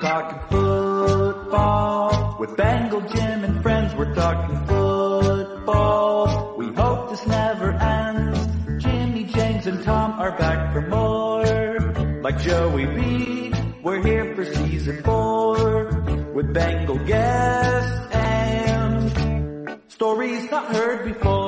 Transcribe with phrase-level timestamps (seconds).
[0.00, 3.94] talking football with Bengal Jim and friends.
[3.94, 6.54] We're talking football.
[6.58, 8.38] We hope this never ends.
[8.82, 12.22] Jimmy, James, and Tom are back for more.
[12.22, 15.86] Like Joey B, we're here for season four
[16.34, 21.43] with Bengal guests and stories not heard before.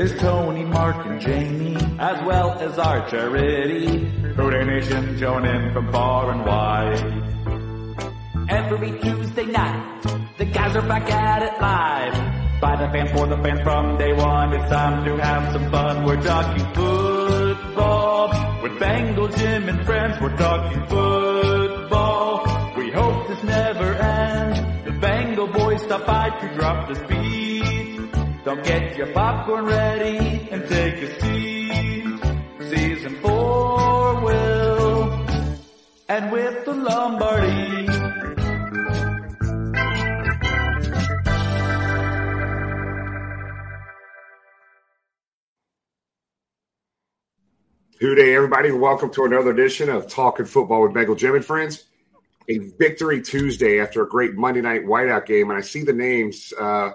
[0.00, 4.06] There's Tony, Mark, and Jamie, as well as our charity.
[4.34, 7.04] Who Dey Nation showing in from far and wide.
[8.48, 10.00] Every Tuesday night,
[10.38, 12.14] the guys are back at it live.
[12.62, 16.04] By the fans, for the fans from day one, it's time to have some fun.
[16.06, 20.18] We're talking football with Bengal Jim and friends.
[20.18, 22.72] We're talking football.
[22.78, 24.60] We hope this never ends.
[24.86, 27.79] The Bengal boys stop by to drop the speed.
[28.42, 32.20] Don't get your popcorn ready and take a seat.
[32.70, 35.26] Season four will
[36.08, 37.86] and with the Lombardi.
[47.98, 51.84] Good day, everybody, welcome to another edition of Talking Football with Bengal Jim and Friends.
[52.48, 56.54] A victory Tuesday after a great Monday night whiteout game, and I see the names.
[56.58, 56.92] Uh,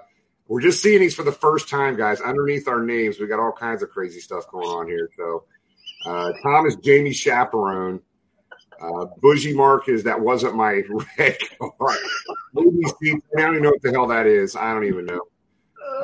[0.47, 2.21] we're just seeing these for the first time, guys.
[2.21, 5.09] Underneath our names, we got all kinds of crazy stuff going on here.
[5.17, 5.43] So,
[6.05, 7.99] uh, Tom is Jamie Chaperone.
[8.79, 10.81] Uh, Bougie Mark is that wasn't my
[11.17, 11.97] red card.
[12.57, 14.55] I don't even know what the hell that is.
[14.55, 15.21] I don't even know.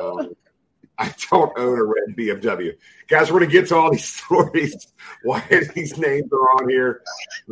[0.00, 0.34] Um,
[0.98, 2.72] I don't own a red BMW.
[3.08, 7.02] Guys, we're going to get to all these stories, why these names are on here.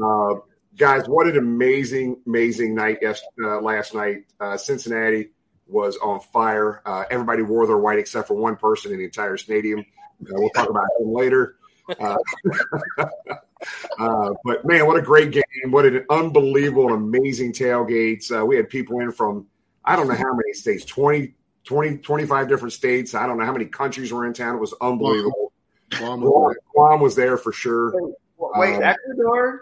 [0.03, 0.41] Uh,
[0.77, 4.25] guys, what an amazing, amazing night uh, last night.
[4.41, 5.31] Uh, Cincinnati
[5.71, 6.83] was on fire.
[6.85, 9.81] Uh, everybody wore their white except for one person in the entire stadium.
[9.81, 11.57] Uh, we'll talk about him later.
[11.99, 12.17] Uh,
[14.45, 15.71] but man, what a great game!
[15.71, 18.31] What an unbelievable and amazing tailgates.
[18.47, 19.47] we had people in from
[19.85, 21.35] I don't know how many states 20,
[21.65, 23.15] 20, 25 different states.
[23.15, 24.57] I don't know how many countries were in town.
[24.57, 25.53] It was unbelievable.
[25.91, 27.93] Guam, Guam, Guam was there for sure.
[28.39, 29.61] Wait, um, Ecuador,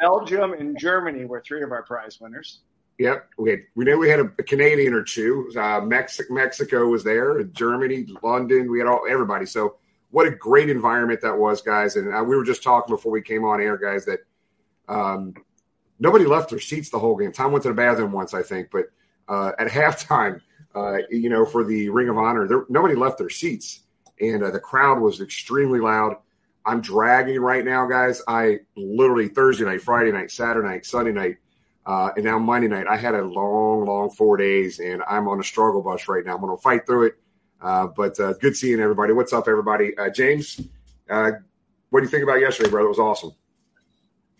[0.00, 2.60] Belgium, and Germany were three of our prize winners.
[2.98, 3.28] Yep.
[3.36, 5.50] We, had, we knew we had a, a Canadian or two.
[5.56, 8.70] Uh, Mexico, Mexico was there, Germany, London.
[8.70, 9.44] We had all everybody.
[9.44, 9.76] So
[10.10, 11.96] what a great environment that was, guys.
[11.96, 14.20] And uh, we were just talking before we came on air, guys, that
[14.88, 15.34] um,
[15.98, 17.32] nobody left their seats the whole game.
[17.32, 18.86] Tom went to the bathroom once, I think, but
[19.28, 20.40] uh, at halftime,
[20.74, 23.82] uh, you know, for the Ring of Honor, there, nobody left their seats,
[24.20, 26.16] and uh, the crowd was extremely loud.
[26.64, 28.20] I'm dragging right now, guys.
[28.26, 31.36] I literally Thursday night, Friday night, Saturday night, Sunday night
[31.86, 35.38] uh, and now Monday night, I had a long, long four days, and I'm on
[35.38, 36.34] a struggle bus right now.
[36.34, 37.18] I'm going to fight through it.
[37.60, 39.12] Uh, but uh, good seeing everybody.
[39.12, 39.96] What's up, everybody?
[39.96, 40.60] Uh, James,
[41.08, 41.30] uh,
[41.90, 42.86] what do you think about yesterday, brother?
[42.86, 43.32] It was awesome.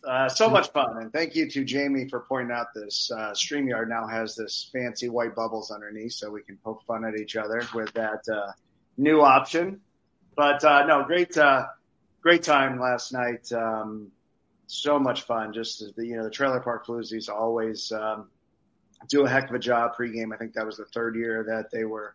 [0.04, 3.10] Uh, so much fun, and thank you to Jamie for pointing out this.
[3.32, 7.36] Streamyard now has this fancy white bubbles underneath, so we can poke fun at each
[7.36, 8.22] other with that
[8.96, 9.80] new option.
[10.36, 11.36] But no, great,
[12.20, 13.50] great time last night.
[13.52, 14.12] Um,
[14.66, 15.52] so much fun.
[15.52, 18.28] Just the you know the Trailer Park Floozies always um,
[19.08, 20.32] do a heck of a job pregame.
[20.34, 22.14] I think that was the third year that they were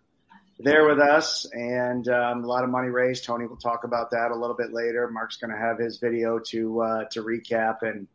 [0.60, 3.24] there with us, and um, a lot of money raised.
[3.24, 5.10] Tony will talk about that a little bit later.
[5.10, 8.08] Mark's going to have his video to uh, to recap, and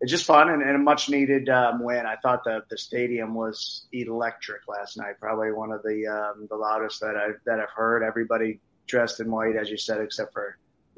[0.00, 2.06] it's just fun and, and a much needed um, win.
[2.06, 5.20] I thought the the stadium was electric last night.
[5.20, 8.02] Probably one of the um, the loudest that I that I've heard.
[8.02, 10.49] Everybody dressed in white, as you said, except for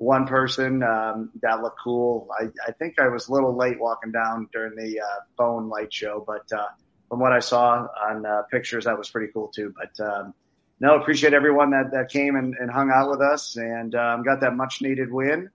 [0.02, 2.28] one person um, that looked cool.
[2.38, 5.92] I, I think I was a little late walking down during the uh, phone light
[5.92, 6.66] show, but uh,
[7.08, 9.72] from what I saw on uh, pictures, that was pretty cool too.
[9.76, 10.34] But um,
[10.80, 14.40] no, appreciate everyone that, that came and, and hung out with us and um, got
[14.40, 15.50] that much needed win.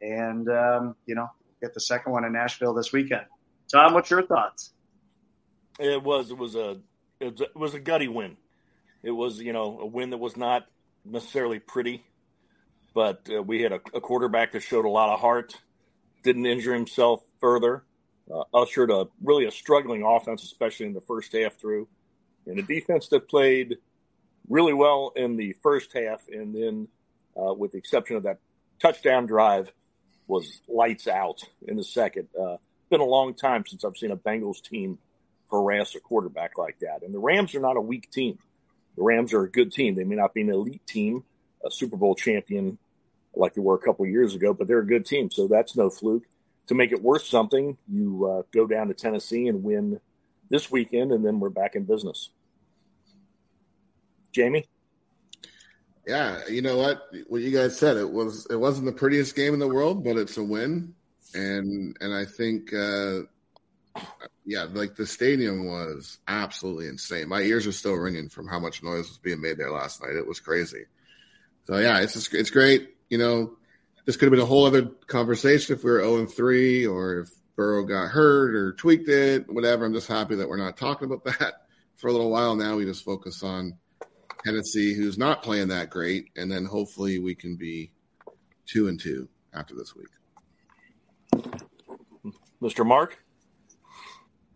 [0.00, 1.28] And, um, you know,
[1.60, 3.26] get the second one in Nashville this weekend.
[3.70, 4.72] Tom, what's your thoughts?
[5.78, 6.78] It was, it was a,
[7.20, 8.36] it was a, it was a gutty win.
[9.04, 10.66] It was, you know, a win that was not
[11.04, 12.04] necessarily pretty
[12.94, 15.56] but uh, we had a, a, quarterback that showed a lot of heart,
[16.22, 17.84] didn't injure himself further,
[18.32, 21.88] uh, ushered a really a struggling offense, especially in the first half through,
[22.46, 23.78] and a defense that played
[24.48, 26.88] really well in the first half, and then
[27.36, 28.38] uh, with the exception of that
[28.80, 29.72] touchdown drive,
[30.26, 32.28] was lights out in the second.
[32.40, 32.56] Uh,
[32.90, 34.98] been a long time since I've seen a Bengals team
[35.50, 38.38] harass a quarterback like that, and the Rams are not a weak team.
[38.96, 39.94] The Rams are a good team.
[39.94, 41.24] They may not be an elite team,
[41.64, 42.78] a Super Bowl champion
[43.34, 45.90] like they were a couple years ago, but they're a good team, so that's no
[45.90, 46.24] fluke.
[46.68, 50.00] To make it worth something, you uh, go down to Tennessee and win
[50.48, 52.30] this weekend, and then we're back in business.
[54.32, 54.66] Jamie.
[56.06, 57.02] Yeah, you know what?
[57.28, 60.16] What you guys said it was it wasn't the prettiest game in the world, but
[60.16, 60.94] it's a win.
[61.34, 63.20] and and I think uh,
[64.44, 67.28] yeah, like the stadium was absolutely insane.
[67.28, 70.16] My ears are still ringing from how much noise was being made there last night.
[70.16, 70.84] It was crazy.
[71.66, 72.90] So yeah, it's just, it's great.
[73.12, 73.58] You know,
[74.06, 77.18] this could have been a whole other conversation if we were 0 and 3 or
[77.18, 79.84] if Burrow got hurt or tweaked it, whatever.
[79.84, 81.66] I'm just happy that we're not talking about that
[81.96, 82.76] for a little while now.
[82.76, 83.76] We just focus on
[84.46, 87.92] Tennessee, who's not playing that great, and then hopefully we can be
[88.64, 90.08] two and two after this week.
[92.62, 92.86] Mr.
[92.86, 93.22] Mark?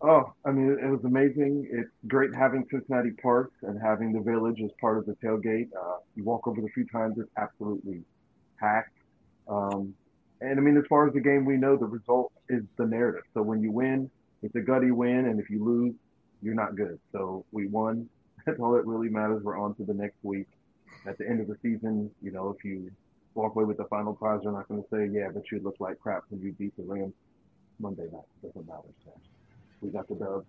[0.01, 1.69] Oh, I mean, it was amazing.
[1.71, 5.69] It's great having Cincinnati Park and having the village as part of the tailgate.
[5.79, 8.01] Uh, you walk over the few times, it's absolutely
[8.59, 8.97] packed.
[9.47, 9.93] Um,
[10.41, 13.23] and I mean, as far as the game, we know the result is the narrative.
[13.33, 14.09] So when you win,
[14.43, 15.95] it's a gutty win, and if you lose,
[16.41, 16.99] you're not good.
[17.11, 18.09] So we won.
[18.45, 19.43] That's all that really matters.
[19.43, 20.47] We're on to the next week.
[21.07, 22.91] At the end of the season, you know, if you
[23.33, 25.75] walk away with the final prize, they're not going to say, "Yeah, but you look
[25.79, 27.13] like crap when you beat the Rams
[27.79, 28.89] Monday night." It doesn't matter.
[29.05, 29.11] So
[29.81, 30.45] we got the dub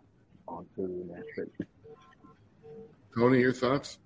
[0.46, 1.68] on to the next stage.
[3.14, 3.98] Tony, your thoughts?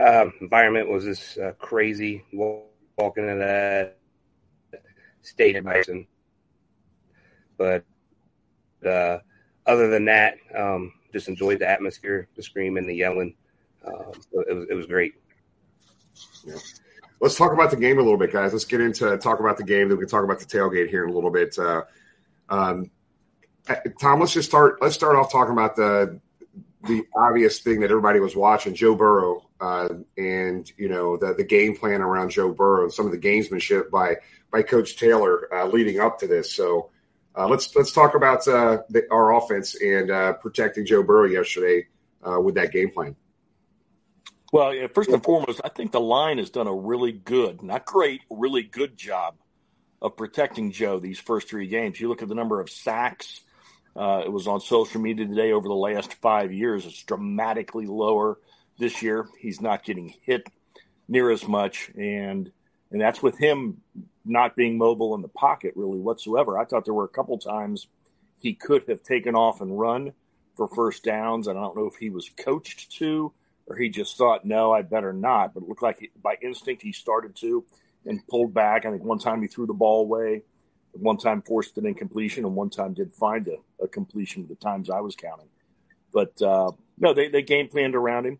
[0.00, 3.98] Uh, environment was just uh, crazy walking into that
[5.20, 6.06] stadium, Bison.
[7.58, 7.84] But
[8.86, 9.18] uh,
[9.66, 13.34] other than that, um, just enjoyed the atmosphere, the screaming, the yelling.
[13.84, 15.14] Um, it was it was great.
[16.46, 16.56] Yeah.
[17.20, 18.52] Let's talk about the game a little bit, guys.
[18.52, 19.88] Let's get into talk about the game.
[19.88, 21.58] Then we can talk about the tailgate here in a little bit.
[21.58, 21.82] Uh,
[22.48, 22.90] um,
[24.00, 24.80] Tom, let's just start.
[24.80, 26.18] Let's start off talking about the
[26.84, 31.44] the obvious thing that everybody was watching, Joe Burrow, uh, and you know the the
[31.44, 34.16] game plan around Joe Burrow and some of the gamesmanship by
[34.50, 36.54] by Coach Taylor uh, leading up to this.
[36.54, 36.90] So
[37.36, 41.86] uh, let's let's talk about uh, the, our offense and uh, protecting Joe Burrow yesterday
[42.26, 43.16] uh, with that game plan.
[44.52, 47.84] Well, yeah, first and foremost, I think the line has done a really good, not
[47.84, 49.36] great, really good job
[50.02, 52.00] of protecting Joe these first three games.
[52.00, 53.42] You look at the number of sacks
[53.94, 56.86] it was on social media today over the last five years.
[56.86, 58.38] It's dramatically lower
[58.80, 59.28] this year.
[59.38, 60.48] He's not getting hit
[61.08, 62.50] near as much, and
[62.90, 63.80] and that's with him
[64.24, 66.58] not being mobile in the pocket really whatsoever.
[66.58, 67.86] I thought there were a couple times
[68.40, 70.12] he could have taken off and run
[70.56, 73.32] for first downs, and I don't know if he was coached to
[73.66, 75.54] or he just thought, no, I better not.
[75.54, 77.64] But it looked like he, by instinct he started to
[78.04, 78.84] and pulled back.
[78.84, 80.42] I think one time he threw the ball away
[80.92, 84.90] one time forced an incompletion and one time did find a, a completion the times
[84.90, 85.48] I was counting.
[86.12, 88.38] But uh, no, they, they game planned around him.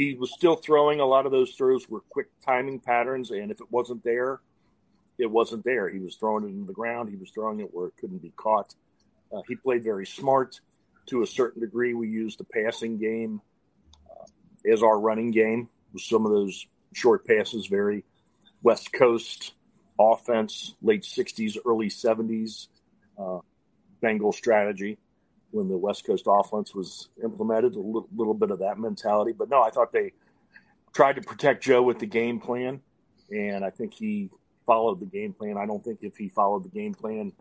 [0.00, 1.00] He was still throwing.
[1.00, 4.40] A lot of those throws were quick timing patterns, and if it wasn't there,
[5.18, 5.90] it wasn't there.
[5.90, 7.10] He was throwing it in the ground.
[7.10, 8.74] He was throwing it where it couldn't be caught.
[9.30, 10.58] Uh, he played very smart
[11.08, 11.92] to a certain degree.
[11.92, 13.42] We used the passing game
[14.10, 18.02] uh, as our running game with some of those short passes, very
[18.62, 19.52] West Coast
[19.98, 22.68] offense, late 60s, early 70s
[23.18, 23.40] uh,
[24.00, 24.96] Bengal strategy
[25.50, 29.32] when the West Coast offense was implemented, a little, little, bit of that mentality.
[29.32, 30.12] But no, I thought they
[30.92, 32.80] tried to protect Joe with the game plan,
[33.30, 34.30] and I think he
[34.66, 35.56] followed the game plan.
[35.58, 37.32] I don't think if he followed the game plan,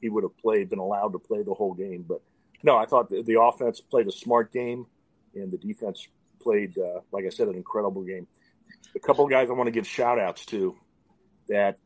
[0.00, 2.04] he would have played, been allowed to play the whole game.
[2.06, 2.20] But
[2.62, 4.86] no, I thought the, the offense played a smart game,
[5.34, 6.06] and the defense
[6.40, 8.26] played, uh, like I said, an incredible game.
[8.94, 10.76] A couple of guys I want to give shout outs to
[11.48, 11.78] that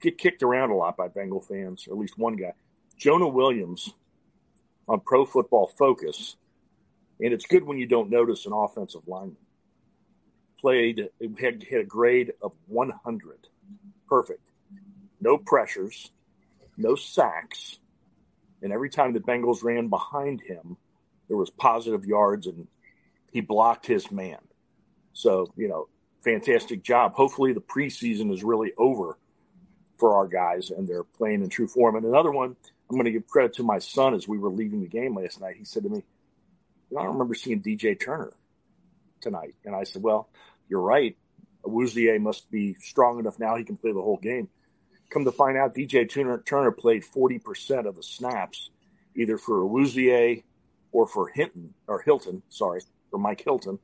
[0.00, 2.52] get kicked around a lot by Bengal fans, or at least one guy.
[2.98, 3.94] Jonah Williams
[4.92, 6.36] on Pro Football Focus,
[7.18, 9.38] and it's good when you don't notice an offensive lineman.
[10.60, 11.08] Played,
[11.40, 13.48] had, had a grade of 100.
[14.06, 14.46] Perfect.
[15.18, 16.10] No pressures,
[16.76, 17.78] no sacks,
[18.60, 20.76] and every time the Bengals ran behind him,
[21.26, 22.68] there was positive yards, and
[23.32, 24.38] he blocked his man.
[25.14, 25.88] So, you know,
[26.22, 27.14] fantastic job.
[27.14, 29.16] Hopefully, the preseason is really over
[29.96, 31.96] for our guys, and they're playing in true form.
[31.96, 32.56] And another one,
[32.92, 35.40] I'm going to give credit to my son as we were leaving the game last
[35.40, 35.56] night.
[35.56, 36.04] He said to me,
[36.90, 38.34] I don't remember seeing DJ Turner
[39.22, 39.54] tonight.
[39.64, 40.28] And I said, Well,
[40.68, 41.16] you're right.
[41.64, 44.48] Awuzie must be strong enough now he can play the whole game.
[45.08, 48.68] Come to find out, DJ Turner, Turner played 40% of the snaps,
[49.16, 50.42] either for Awuzie
[50.90, 53.78] or for Hinton, or Hilton, sorry, for Mike Hilton,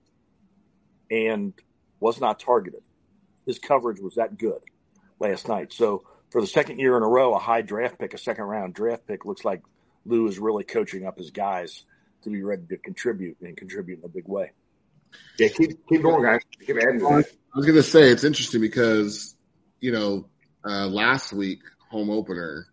[1.10, 1.54] and
[1.98, 2.82] was not targeted.
[3.46, 4.60] His coverage was that good
[5.18, 5.72] last night.
[5.72, 8.74] So for the second year in a row, a high draft pick, a second round
[8.74, 9.62] draft pick, looks like
[10.04, 11.84] Lou is really coaching up his guys
[12.22, 14.52] to be ready to contribute and contribute in a big way.
[15.38, 16.40] Yeah, keep keep going, guys.
[16.66, 17.04] Keep adding.
[17.04, 17.22] I
[17.56, 19.34] was going to say it's interesting because
[19.80, 20.28] you know
[20.64, 22.66] uh, last week home opener,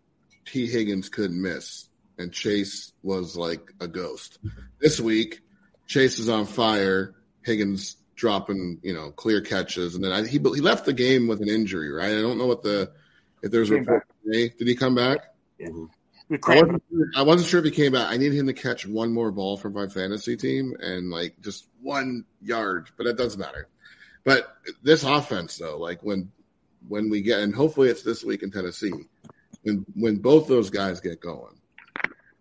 [0.46, 4.40] T Higgins couldn't miss, and Chase was like a ghost.
[4.82, 5.42] This week,
[5.88, 7.16] Chase is on fire.
[7.44, 11.42] Higgins dropping, you know, clear catches, and then I, he he left the game with
[11.42, 12.12] an injury, right?
[12.12, 12.92] I don't know what the
[13.42, 15.20] If there's a report today, did he come back?
[15.60, 15.86] Mm-hmm.
[16.28, 18.12] We I wasn't, sure, I wasn't sure if he came back.
[18.12, 21.68] I need him to catch one more ball for my fantasy team and like just
[21.82, 23.68] one yard, but it doesn't matter.
[24.24, 26.32] But this offense, though, like when
[26.88, 28.92] when we get, and hopefully it's this week in Tennessee,
[29.62, 31.60] when when both those guys get going,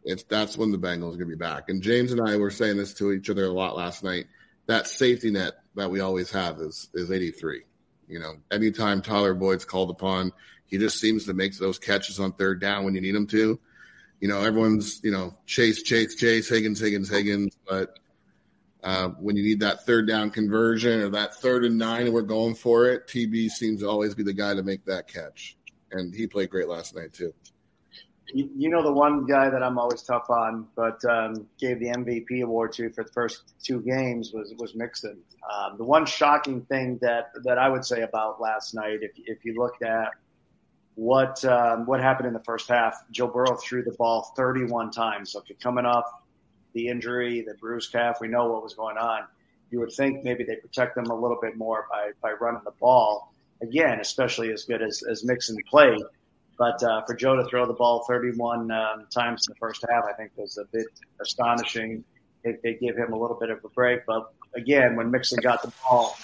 [0.03, 1.69] it's that's when the Bengals are gonna be back.
[1.69, 4.27] And James and I were saying this to each other a lot last night.
[4.67, 7.65] That safety net that we always have is is 83.
[8.09, 10.33] You know, anytime Tyler Boyd's called upon,
[10.67, 13.59] he just seems to make those catches on third down when you need him to.
[14.21, 17.99] You know, everyone's you know chase, chase, chase, Higgins, Higgins, Higgins, but
[18.85, 22.23] uh, when you need that third down conversion or that third and nine and we're
[22.23, 25.57] going for it, TB seems to always be the guy to make that catch.
[25.91, 27.33] And he played great last night too.
[28.33, 32.43] You, know the one guy that I'm always tough on, but um, gave the MVP
[32.43, 35.19] award to for the first two games was was Mixon.
[35.53, 39.45] Um, the one shocking thing that that I would say about last night, if if
[39.45, 40.09] you looked at
[40.95, 45.35] what um, what happened in the first half, Joe Burrow threw the ball 31 times.
[45.49, 46.05] If coming off
[46.73, 49.23] the injury, the bruised calf, we know what was going on.
[49.71, 52.73] You would think maybe they protect them a little bit more by by running the
[52.73, 56.01] ball again, especially as good as as Mixon played.
[56.57, 60.05] But uh, for Joe to throw the ball 31 um, times in the first half,
[60.05, 60.87] I think was a bit
[61.21, 62.05] astonishing.
[62.45, 65.63] They, they give him a little bit of a break, but again, when Mixon got
[65.63, 66.17] the ball,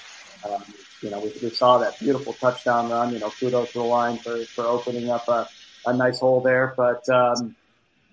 [0.49, 0.63] um,
[1.03, 3.13] you know, we, we saw that beautiful touchdown run.
[3.13, 5.49] You know, kudos to the line for for opening up a,
[5.87, 6.75] a nice hole there.
[6.77, 7.57] But um,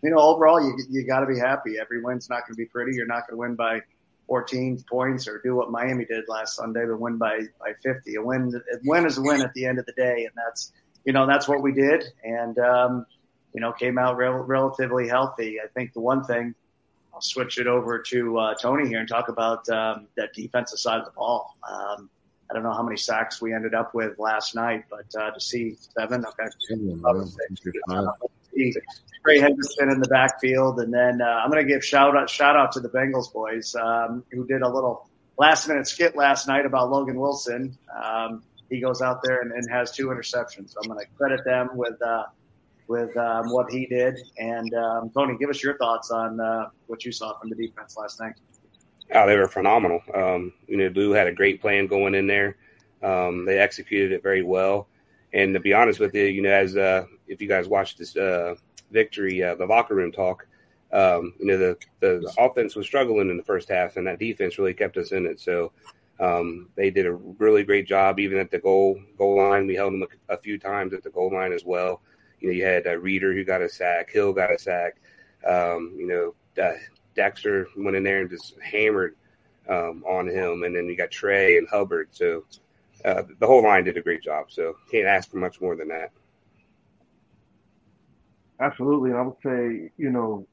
[0.02, 1.78] you know, overall, you you got to be happy.
[1.80, 2.96] Every win's not going to be pretty.
[2.96, 3.82] You're not going to win by
[4.28, 8.16] 14 points or do what Miami did last Sunday, but win by by 50.
[8.16, 10.72] A win, a win is a win at the end of the day, and that's
[11.04, 13.06] you know that's what we did, and um,
[13.54, 15.60] you know came out rel- relatively healthy.
[15.60, 16.56] I think the one thing.
[17.14, 21.00] I'll switch it over to uh, Tony here and talk about um, that defensive side
[21.00, 21.58] of the ball.
[21.68, 22.12] Um,
[22.50, 25.40] I don't know how many sacks we ended up with last night, but uh, to
[25.40, 26.48] see seven, okay.
[29.24, 32.56] Trey Hendrickson in the backfield, and then uh, I'm going to give shout out shout
[32.56, 36.66] out to the Bengals boys um, who did a little last minute skit last night
[36.66, 37.78] about Logan Wilson.
[38.04, 40.72] Um, he goes out there and, and has two interceptions.
[40.72, 42.24] So I'm going to credit them with uh,
[42.88, 44.18] with um, what he did.
[44.38, 47.98] And um, Tony, give us your thoughts on uh, what you saw from the defense
[47.98, 48.34] last night.
[49.14, 50.02] Oh, they were phenomenal.
[50.14, 52.58] Um, you know, Lou had a great plan going in there.
[53.02, 54.88] Um, they executed it very well.
[55.34, 58.16] And to be honest with you, you know, as uh, if you guys watched this
[58.16, 58.56] uh,
[58.92, 60.48] victory, uh, the locker room talk,
[60.92, 64.58] um, you know, the, the offense was struggling in the first half, and that defense
[64.58, 65.40] really kept us in it.
[65.40, 65.72] So
[66.20, 69.68] um, they did a really great job, even at the goal goal line.
[69.68, 72.02] We held them a, a few times at the goal line as well.
[72.40, 74.98] You know, you had a Reader who got a sack, Hill got a sack.
[75.46, 76.74] Um, you know, uh,
[77.18, 79.16] Dexter went in there and just hammered
[79.68, 82.08] um, on him, and then you got Trey and Hubbard.
[82.12, 82.46] So
[83.04, 84.46] uh, the whole line did a great job.
[84.50, 86.12] So can't ask for much more than that.
[88.60, 90.48] Absolutely, and I would say, you know,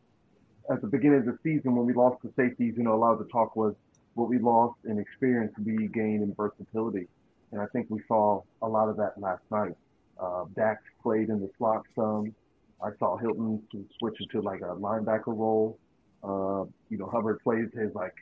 [0.71, 3.13] at the beginning of the season when we lost the safeties, you know, a lot
[3.13, 3.75] of the talk was
[4.15, 7.09] what we lost in experience, we gained in versatility,
[7.53, 9.75] and I think we saw a lot of that last night.
[10.21, 12.35] Uh, Dax played in the slot some.
[12.83, 13.63] I saw Hilton
[13.99, 15.79] switch into like a linebacker role.
[16.25, 18.15] Uh, you know, Hubbard plays his like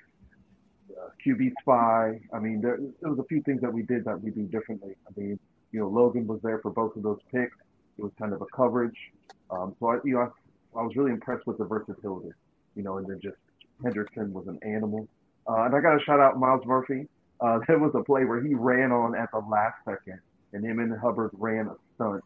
[0.91, 2.21] uh, QB spy.
[2.33, 4.97] I mean, there, there was a few things that we did that we do differently.
[5.07, 5.39] I mean,
[5.71, 7.57] you know, Logan was there for both of those picks.
[7.99, 8.97] It was kind of a coverage.
[9.51, 10.33] Um, so I, you know,
[10.75, 12.31] I, I was really impressed with the versatility.
[12.75, 13.37] You know, and then just
[13.83, 15.07] Hendrickson was an animal.
[15.49, 17.07] Uh, and I got to shout out Myles Murphy.
[17.41, 20.19] Uh, there was a play where he ran on at the last second,
[20.53, 22.25] and him and Hubbard ran a stunt,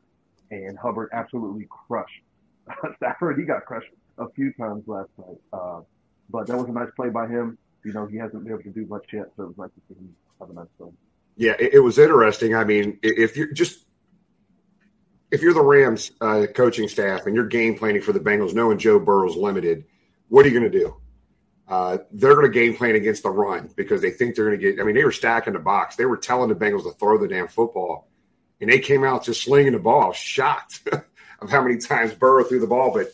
[0.50, 2.22] and Hubbard absolutely crushed
[2.96, 3.38] Stafford.
[3.38, 5.36] He got crushed a few times last night.
[5.52, 5.80] Uh,
[6.30, 7.58] but that was a nice play by him.
[7.84, 9.80] You know, he hasn't been able to do much yet, so it was nice to
[9.88, 10.88] see him have a nice play.
[11.36, 12.54] Yeah, it, it was interesting.
[12.54, 13.84] I mean, if you're just
[15.30, 18.78] if you're the Rams uh, coaching staff and you're game planning for the Bengals, knowing
[18.78, 19.84] Joe Burrow's limited,
[20.28, 20.96] what are you going to do?
[21.68, 24.72] Uh, they're going to game plan against the run because they think they're going to
[24.72, 24.80] get.
[24.80, 25.96] I mean, they were stacking the box.
[25.96, 28.08] They were telling the Bengals to throw the damn football,
[28.60, 30.12] and they came out just slinging the ball.
[30.12, 30.88] Shocked
[31.40, 33.08] of how many times Burrow threw the ball, but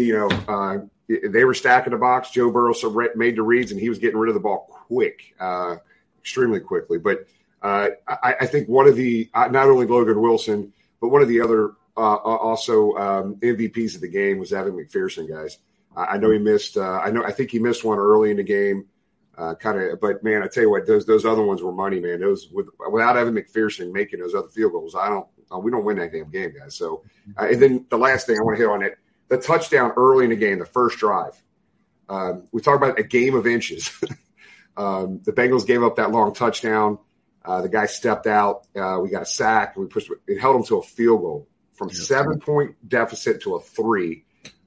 [0.00, 0.78] you know uh,
[1.08, 2.30] they were stacking the box.
[2.30, 2.74] Joe Burrow
[3.14, 5.76] made the reads, and he was getting rid of the ball quick, uh,
[6.20, 6.98] extremely quickly.
[6.98, 7.26] But
[7.62, 11.28] uh, I, I, think one of the uh, not only Logan Wilson, but one of
[11.28, 15.58] the other uh, also um, MVPs of the game was Evan McPherson, guys.
[15.96, 16.76] I know he missed.
[16.76, 17.24] Uh, I know.
[17.24, 18.86] I think he missed one early in the game.
[19.36, 22.00] Uh, kind of, but man, I tell you what, those those other ones were money,
[22.00, 22.20] man.
[22.20, 25.26] Those with, without Evan McPherson making those other field goals, I don't.
[25.52, 26.76] Uh, we don't win that damn game, guys.
[26.76, 27.02] So,
[27.40, 30.24] uh, and then the last thing I want to hit on it, the touchdown early
[30.24, 31.40] in the game, the first drive.
[32.08, 33.90] Um, we talk about a game of inches.
[34.76, 36.98] um, the Bengals gave up that long touchdown.
[37.44, 38.66] Uh, the guy stepped out.
[38.76, 39.76] Uh, we got a sack.
[39.76, 40.10] We pushed.
[40.26, 41.48] It held them to a field goal.
[41.74, 44.24] from seven point deficit to a three.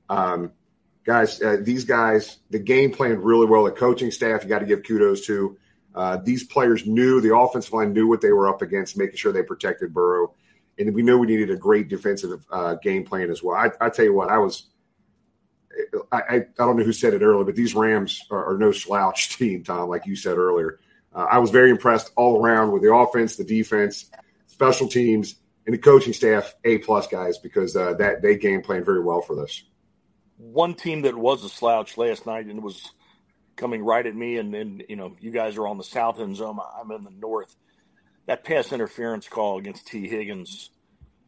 [0.10, 0.52] Um,
[1.06, 3.64] guys, uh, these guys, the game planned really well.
[3.66, 5.58] The coaching staff, you got to give kudos to.
[5.94, 9.34] Uh, these players knew the offensive line knew what they were up against, making sure
[9.34, 10.34] they protected Burrow,
[10.78, 13.56] and we knew we needed a great defensive uh, game plan as well.
[13.56, 14.68] I, I tell you what, I was.
[16.12, 19.30] I, I, don't know who said it earlier, but these Rams are, are no slouch
[19.38, 20.80] team, Tom, like you said earlier.
[21.14, 24.12] Uh, I was very impressed all around with the offense, the defense,
[24.48, 25.36] special teams,
[25.66, 26.54] and the coaching staff.
[26.66, 29.64] A plus guys because uh, that they game plan very well for this.
[30.38, 32.92] One team that was a slouch last night and was
[33.56, 36.36] coming right at me, and then you know you guys are on the south end
[36.36, 36.60] zone.
[36.80, 37.56] I'm in the north.
[38.28, 40.08] That pass interference call against T.
[40.08, 40.70] Higgins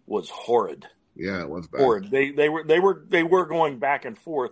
[0.05, 0.85] was horrid.
[1.15, 1.81] Yeah, it was bad.
[1.81, 2.11] Horrid.
[2.11, 4.51] They they were they were they were going back and forth,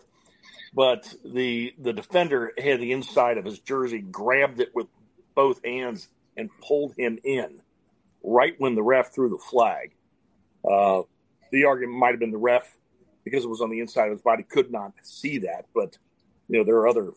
[0.73, 4.87] but the the defender had the inside of his jersey, grabbed it with
[5.35, 6.07] both hands,
[6.37, 7.61] and pulled him in
[8.23, 9.91] right when the ref threw the flag.
[10.69, 11.01] Uh,
[11.51, 12.77] the argument might have been the ref
[13.23, 15.97] because it was on the inside of his body could not see that, but
[16.47, 17.11] you know there are other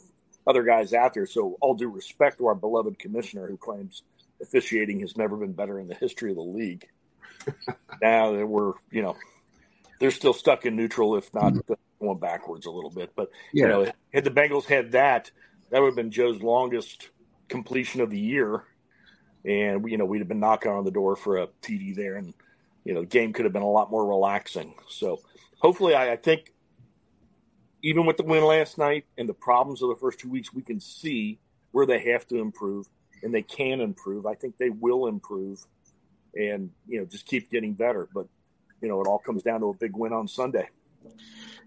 [0.47, 1.27] other guys out there.
[1.27, 4.03] So all due respect to our beloved commissioner who claims
[4.45, 6.87] officiating has never been better in the history of the league.
[8.03, 9.17] now that we're you know
[9.99, 11.75] they're still stuck in neutral, if not mm-hmm.
[12.01, 13.13] going backwards a little bit.
[13.15, 13.63] But Yeah.
[13.63, 15.31] you know, had the Bengals had that,
[15.71, 17.11] that would have been Joe's longest
[17.49, 18.65] completion of the year,
[19.45, 22.35] and you know we'd have been knocking on the door for a TD there, and
[22.85, 24.75] you know the game could have been a lot more relaxing.
[24.89, 25.21] So
[25.59, 26.53] hopefully, I, I think
[27.83, 30.63] even with the win last night and the problems of the first two weeks, we
[30.63, 31.39] can see
[31.73, 32.87] where they have to improve,
[33.25, 34.27] and they can improve.
[34.27, 35.59] I think they will improve,
[36.35, 38.09] and you know just keep getting better.
[38.15, 38.29] But
[38.81, 40.69] you know it all comes down to a big win on Sunday.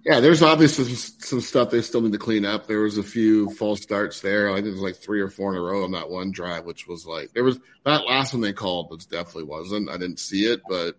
[0.06, 2.66] Yeah, there's obviously some, stuff they still need to clean up.
[2.68, 4.50] There was a few false starts there.
[4.52, 6.64] I think it was like three or four in a row on that one drive,
[6.66, 9.90] which was like there was that last one they called, which definitely wasn't.
[9.90, 10.96] I didn't see it, but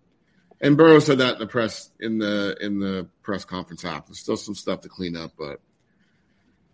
[0.61, 4.07] and Burrow said that in the press in the in the press conference app.
[4.07, 5.61] There's still some stuff to clean up, but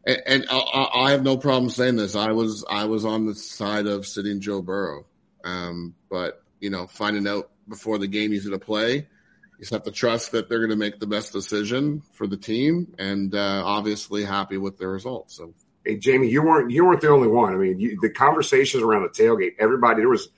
[0.05, 2.15] and, I I have no problem saying this.
[2.15, 5.05] I was I was on the side of sitting Joe Burrow,
[5.43, 8.95] um, but you know, finding out before the game he's going to play.
[8.95, 12.37] You just have to trust that they're going to make the best decision for the
[12.37, 15.37] team, and uh, obviously happy with the results.
[15.37, 15.53] So
[15.85, 17.53] Hey, Jamie, you weren't you weren't the only one.
[17.53, 20.29] I mean, you, the conversations around the tailgate, everybody there was.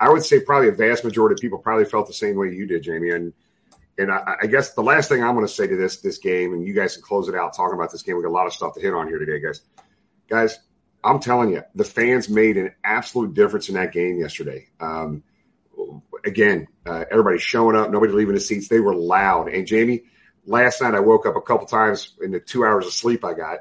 [0.00, 2.66] I would say probably a vast majority of people probably felt the same way you
[2.66, 3.10] did, Jamie.
[3.10, 3.32] And
[3.98, 6.52] and I, I guess the last thing I'm going to say to this this game,
[6.52, 8.16] and you guys can close it out talking about this game.
[8.16, 9.60] We got a lot of stuff to hit on here today, guys.
[10.28, 10.58] Guys,
[11.02, 14.68] I'm telling you, the fans made an absolute difference in that game yesterday.
[14.80, 15.22] Um,
[16.24, 18.68] again, uh, everybody showing up, nobody leaving the seats.
[18.68, 19.48] They were loud.
[19.48, 20.04] And Jamie,
[20.46, 23.34] last night I woke up a couple times in the two hours of sleep I
[23.34, 23.58] got.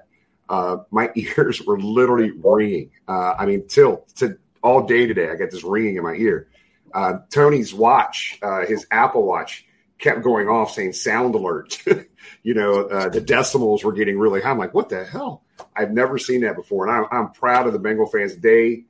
[0.49, 2.91] Uh, my ears were literally ringing.
[3.07, 6.47] Uh, I mean, till to all day today, I got this ringing in my ear.
[6.93, 9.65] Uh, Tony's watch, uh, his Apple Watch,
[10.03, 11.81] kept going off saying "sound alert."
[12.43, 14.51] you know, uh, the decimals were getting really high.
[14.51, 15.43] I'm like, what the hell?
[15.75, 18.35] I've never seen that before, and I'm, I'm proud of the Bengal fans.
[18.37, 18.83] They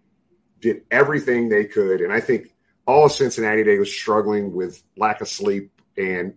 [0.60, 2.54] did everything they could, and I think
[2.88, 6.34] all of Cincinnati today was struggling with lack of sleep and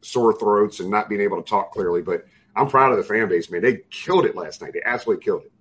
[0.00, 2.00] sore throats and not being able to talk clearly.
[2.00, 3.62] But I'm proud of the fan base, man.
[3.62, 4.72] They killed it last night.
[4.72, 5.52] They absolutely killed it.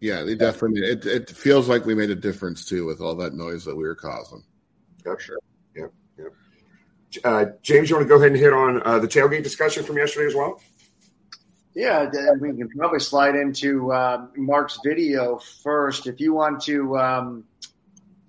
[0.00, 0.80] yeah, they definitely.
[0.88, 3.84] It, it feels like we made a difference too with all that noise that we
[3.84, 4.42] were causing.
[5.04, 5.38] Yep, sure.
[5.76, 5.92] Yep.
[7.24, 9.96] Uh, James, you want to go ahead and hit on uh, the tailgate discussion from
[9.96, 10.60] yesterday as well?
[11.74, 16.06] Yeah, we can probably slide into um, Mark's video first.
[16.06, 17.44] If you want to um,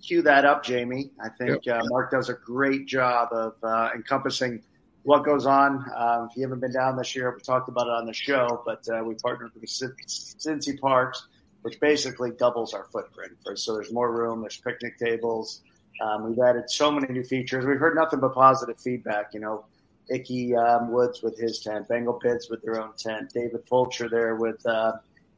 [0.02, 4.62] cue that up, Jamie, I think uh, Mark does a great job of uh, encompassing
[5.02, 5.84] what goes on.
[5.96, 8.62] Um, if you haven't been down this year, we talked about it on the show,
[8.64, 11.26] but uh, we partnered with the Cincy Parks,
[11.62, 13.32] which basically doubles our footprint.
[13.56, 15.62] So there's more room, there's picnic tables.
[16.00, 17.66] Um, we've added so many new features.
[17.66, 19.34] We've heard nothing but positive feedback.
[19.34, 19.64] You know,
[20.10, 24.36] Ickey um, Woods with his tent, Bengal Pits with their own tent, David Fulcher there
[24.36, 24.92] with uh,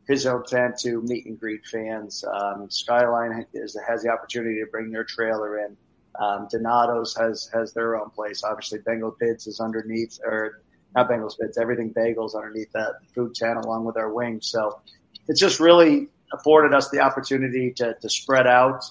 [0.07, 2.25] his own tent to meet and greet fans.
[2.25, 5.77] Um, Skyline is, has the opportunity to bring their trailer in.
[6.20, 8.44] Um, Donato's has has their own place.
[8.44, 10.62] Obviously, Bengal Pits is underneath, or
[10.94, 14.48] not Bengal Pits, everything Bagels underneath that food tent along with our wings.
[14.48, 14.81] So
[15.29, 18.85] it's just really afforded us the opportunity to, to spread out.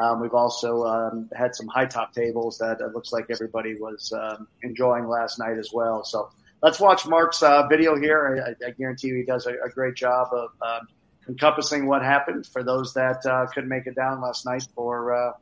[0.00, 4.12] Um, we've also um, had some high top tables that it looks like everybody was
[4.12, 6.04] um, enjoying last night as well.
[6.04, 6.30] So
[6.62, 8.44] let's watch Mark's uh, video here.
[8.62, 10.88] I, I guarantee you he does a, a great job of um,
[11.28, 15.32] encompassing what happened for those that uh, couldn't make it down last night for uh,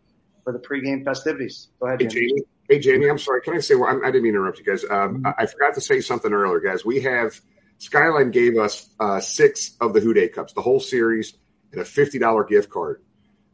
[0.44, 1.68] for the pregame festivities.
[1.80, 2.08] Go ahead, Hey.
[2.08, 2.42] Jamie.
[2.68, 3.08] Hey, Jamie.
[3.08, 3.40] I'm sorry.
[3.42, 3.74] Can I say?
[3.76, 4.84] Well, I'm- I didn't mean to interrupt you guys.
[4.90, 6.84] Um, I I forgot to say something earlier, guys.
[6.84, 7.40] We have
[7.78, 11.34] Skyline gave us uh, six of the Who Dey cups, the whole series,
[11.72, 13.02] and a fifty dollar gift card.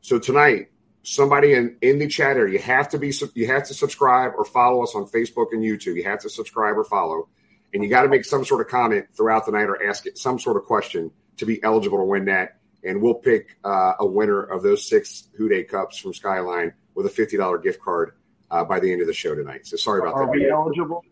[0.01, 0.71] So tonight,
[1.05, 2.55] somebody in, in the chat area.
[2.55, 5.97] You have to be you have to subscribe or follow us on Facebook and YouTube.
[5.97, 7.29] You have to subscribe or follow,
[7.73, 10.19] and you got to make some sort of comment throughout the night or ask it
[10.19, 12.59] some sort of question to be eligible to win that.
[12.83, 17.07] And we'll pick uh, a winner of those six Who Dey cups from Skyline with
[17.07, 18.13] a fifty dollar gift card
[18.51, 19.67] uh, by the end of the show tonight.
[19.67, 20.33] So sorry about Are that.
[20.33, 21.05] we eligible?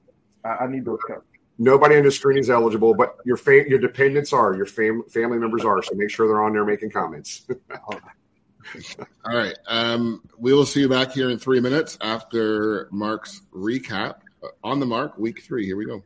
[0.44, 1.26] I, I need those cups.
[1.58, 5.38] Nobody on the screen is eligible, but your fa- your dependents are, your fam- family
[5.38, 5.82] members are.
[5.82, 7.46] So make sure they're on there making comments.
[9.24, 9.56] All right.
[9.66, 14.16] Um, we will see you back here in three minutes after Mark's recap.
[14.64, 15.66] On the mark, week three.
[15.66, 16.02] Here we go.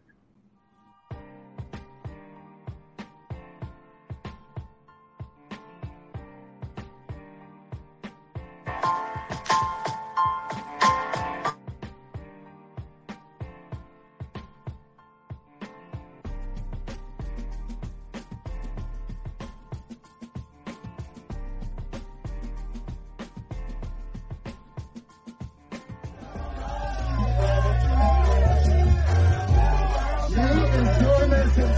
[31.57, 31.71] Thank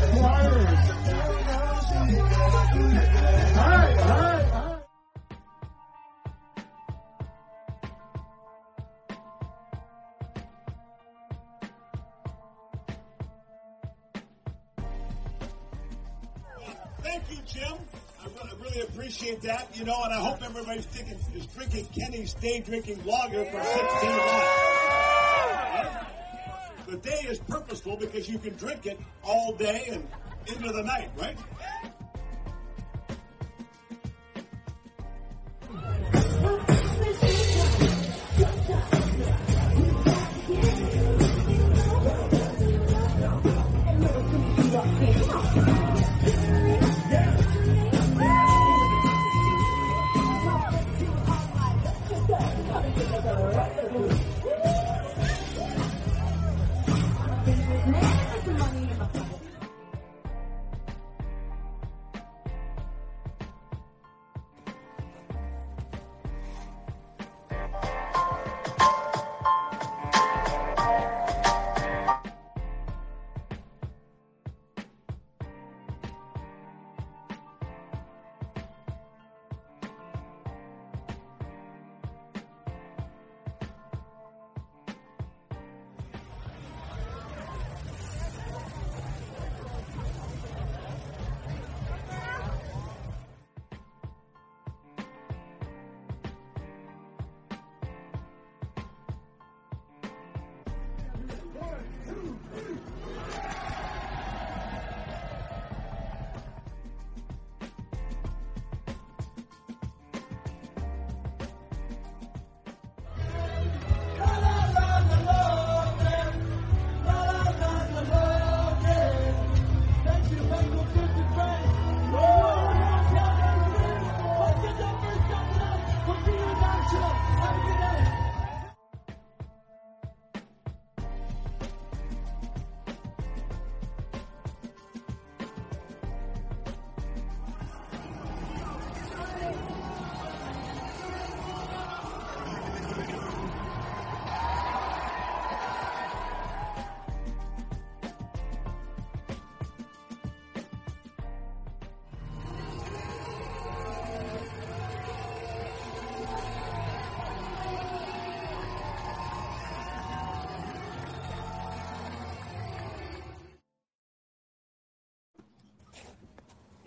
[17.30, 17.78] you, Jim.
[18.20, 18.26] I
[18.60, 19.68] really, appreciate that.
[19.74, 25.27] You know, and I hope everybody's drinking Kenny's day drinking lager for 16 months.
[26.88, 30.08] The day is purposeful because you can drink it all day and
[30.46, 31.36] into the night, right?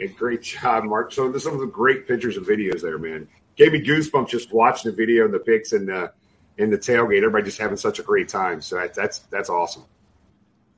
[0.01, 1.11] Yeah, great job, Mark.
[1.11, 3.27] So there's some of the great pictures and videos there, man.
[3.55, 6.11] Gave me goosebumps just watching the video and the pics and the
[6.57, 7.17] and the tailgate.
[7.17, 8.61] Everybody just having such a great time.
[8.61, 9.83] So that, that's that's awesome.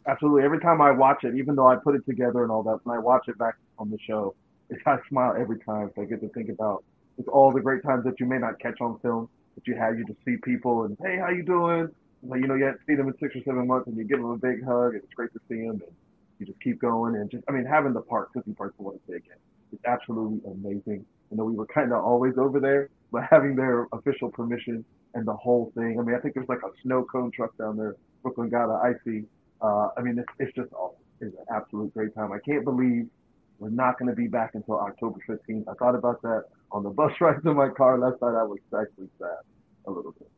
[0.08, 0.44] Absolutely.
[0.44, 2.98] Every time I watch it, even though I put it together and all that, when
[2.98, 4.36] I watch it back on the show,
[4.86, 5.90] I smile every time.
[5.98, 6.84] I get to think about
[7.18, 9.98] it's all the great times that you may not catch on film, that you have.
[9.98, 11.90] You just see people and hey, how you doing?
[12.24, 14.20] Like, you know, you haven't seen them in six or seven months, and you give
[14.20, 15.82] them a big hug, and it's great to see them.
[15.82, 15.96] And
[16.44, 18.96] you just keep going, and just I mean, having the park, Cookie Park, for what
[18.96, 19.38] it's again,
[19.72, 21.06] it's absolutely amazing.
[21.32, 25.28] You know, we were kind of always over there, but having their official permission and
[25.28, 25.98] the whole thing.
[26.00, 28.80] I mean, I think there's like a snow cone truck down there, Brooklyn got a
[28.82, 29.26] icy.
[29.62, 30.98] Uh, I mean, it's, it's just awesome.
[31.22, 32.32] It's an absolute great time.
[32.32, 33.08] I can't believe
[33.60, 35.66] we're not going to be back until October 15th.
[35.70, 38.36] I thought about that on the bus ride to my car last night.
[38.36, 39.44] I was actually sad
[39.86, 40.30] a little bit.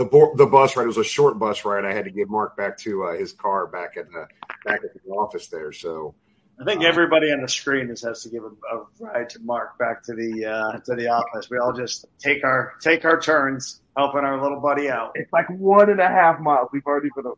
[0.00, 1.84] The bo- the bus ride was a short bus ride.
[1.84, 4.26] I had to get Mark back to uh, his car back at the
[4.64, 5.72] back at the office there.
[5.72, 6.14] So
[6.58, 9.76] I think everybody on the screen just has to give a, a ride to Mark
[9.76, 11.50] back to the uh, to the office.
[11.50, 15.12] We all just take our take our turns helping our little buddy out.
[15.16, 16.70] It's like one and a half miles.
[16.72, 17.36] We've already been over.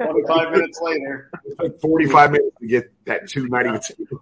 [0.02, 4.20] Twenty five minutes later, It's like 45 minutes to get that 292.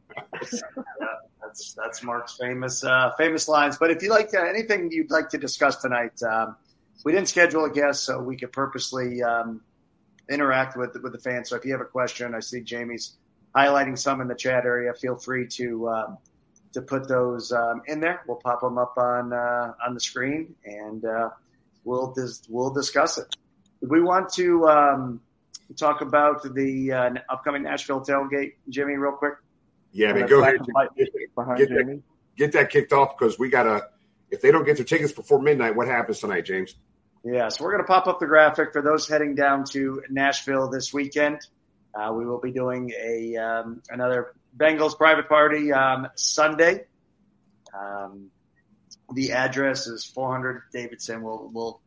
[1.40, 3.78] that's that's Mark's famous uh, famous lines.
[3.78, 6.56] But if you like uh, anything you'd like to discuss tonight, um,
[7.04, 9.60] we didn't schedule a guest, so we could purposely um,
[10.30, 11.50] interact with with the fans.
[11.50, 13.16] So if you have a question, I see Jamie's
[13.54, 14.92] highlighting some in the chat area.
[14.94, 16.18] Feel free to um,
[16.72, 18.22] to put those um, in there.
[18.26, 21.30] We'll pop them up on uh, on the screen, and uh,
[21.84, 23.34] we'll dis- we'll discuss it.
[23.80, 25.20] We want to um,
[25.76, 29.34] talk about the uh, upcoming Nashville tailgate, Jimmy, real quick.
[29.92, 30.56] Yeah, man, Let's go ahead.
[30.96, 32.02] Get, behind get that, Jamie.
[32.36, 33.86] get that kicked off because we got to,
[34.30, 36.74] if they don't get their tickets before midnight, what happens tonight, James?
[37.28, 40.70] Yeah, so we're going to pop up the graphic for those heading down to Nashville
[40.70, 41.40] this weekend.
[41.92, 46.84] Uh, we will be doing a um, another Bengals private party um, Sunday.
[47.76, 48.30] Um,
[49.12, 51.20] the address is 400 Davidson.
[51.22, 51.80] We'll we'll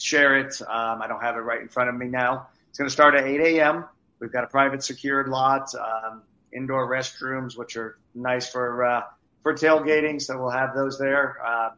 [0.00, 0.60] share it.
[0.62, 2.48] Um, I don't have it right in front of me now.
[2.68, 3.84] It's going to start at 8 a.m.
[4.18, 9.02] We've got a private secured lot, um, indoor restrooms, which are nice for uh,
[9.44, 10.20] for tailgating.
[10.20, 11.38] So we'll have those there.
[11.46, 11.70] Uh,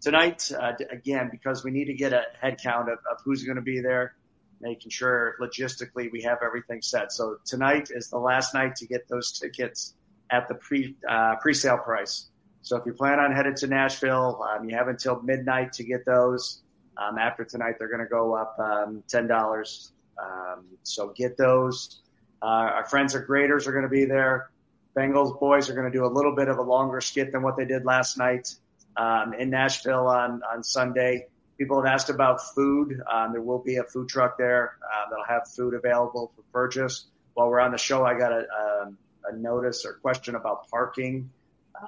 [0.00, 3.56] tonight, uh, again, because we need to get a head count of, of who's going
[3.56, 4.14] to be there,
[4.60, 7.12] making sure logistically we have everything set.
[7.12, 9.94] So tonight is the last night to get those tickets
[10.30, 12.28] at the pre uh, pre-sale price.
[12.62, 16.04] So if you plan on headed to Nashville, um, you have until midnight to get
[16.04, 16.62] those.
[16.96, 19.92] Um, after tonight, they're going to go up um, ten dollars.
[20.20, 22.02] Um, so get those.
[22.42, 24.50] Uh, our friends at Graeter's are going to be there.
[24.96, 27.56] Bengals boys are going to do a little bit of a longer skit than what
[27.56, 28.52] they did last night
[28.98, 31.26] um, in Nashville on on Sunday.
[31.56, 33.00] People have asked about food.
[33.10, 37.06] Um, there will be a food truck there um, that'll have food available for purchase.
[37.34, 38.46] While we're on the show, I got a,
[38.82, 41.30] um, a notice or question about parking.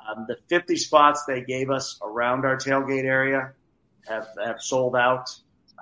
[0.09, 3.53] Um, the 50 spots they gave us around our tailgate area
[4.09, 5.31] have, have sold out.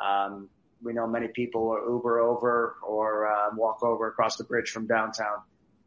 [0.03, 0.49] Um,
[0.83, 4.87] we know many people are Uber over or um, walk over across the bridge from
[4.87, 5.39] downtown.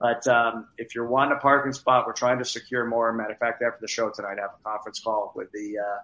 [0.02, 3.14] But um, if you're wanting a parking spot, we're trying to secure more.
[3.14, 6.00] Matter of fact, after the show tonight, I have a conference call with the uh,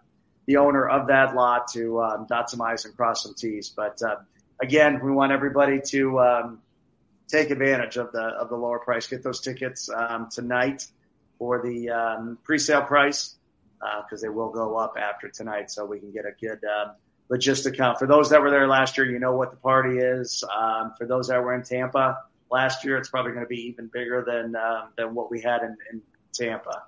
[0.45, 3.69] the owner of that lot to um, dot some i's and cross some t's.
[3.75, 4.17] But uh,
[4.61, 6.61] again, we want everybody to um,
[7.27, 9.07] take advantage of the of the lower price.
[9.07, 10.85] Get those tickets um, tonight
[11.39, 13.33] for the um, pre-sale price
[14.03, 16.61] because they will go up after tonight, so we can get a good
[17.31, 17.97] logistic count.
[17.97, 20.43] For those that were there last year, you know what the party is.
[20.99, 22.19] For those that were in Tampa
[22.51, 25.61] last year, it's probably going to be even bigger than um, than what we had
[25.61, 26.01] in, in
[26.33, 26.83] Tampa.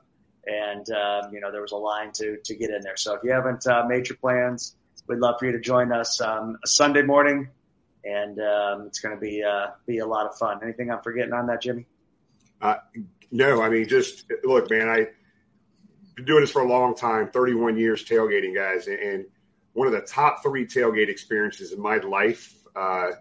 [0.47, 2.97] And um, you know there was a line to to get in there.
[2.97, 4.75] So if you haven't uh, made your plans,
[5.07, 7.49] we'd love for you to join us um, Sunday morning,
[8.03, 10.59] and um, it's going to be uh, be a lot of fun.
[10.63, 11.85] Anything I'm forgetting on that, Jimmy?
[12.61, 12.75] Uh,
[13.31, 15.07] no, I mean, just look, man, I've
[16.15, 18.87] been doing this for a long time 31 years tailgating, guys.
[18.87, 19.25] And
[19.73, 23.11] one of the top three tailgate experiences in my life uh,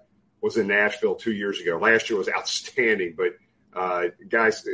[0.40, 1.78] was in Nashville two years ago.
[1.78, 3.34] Last year was outstanding, but
[3.74, 4.66] uh, guys,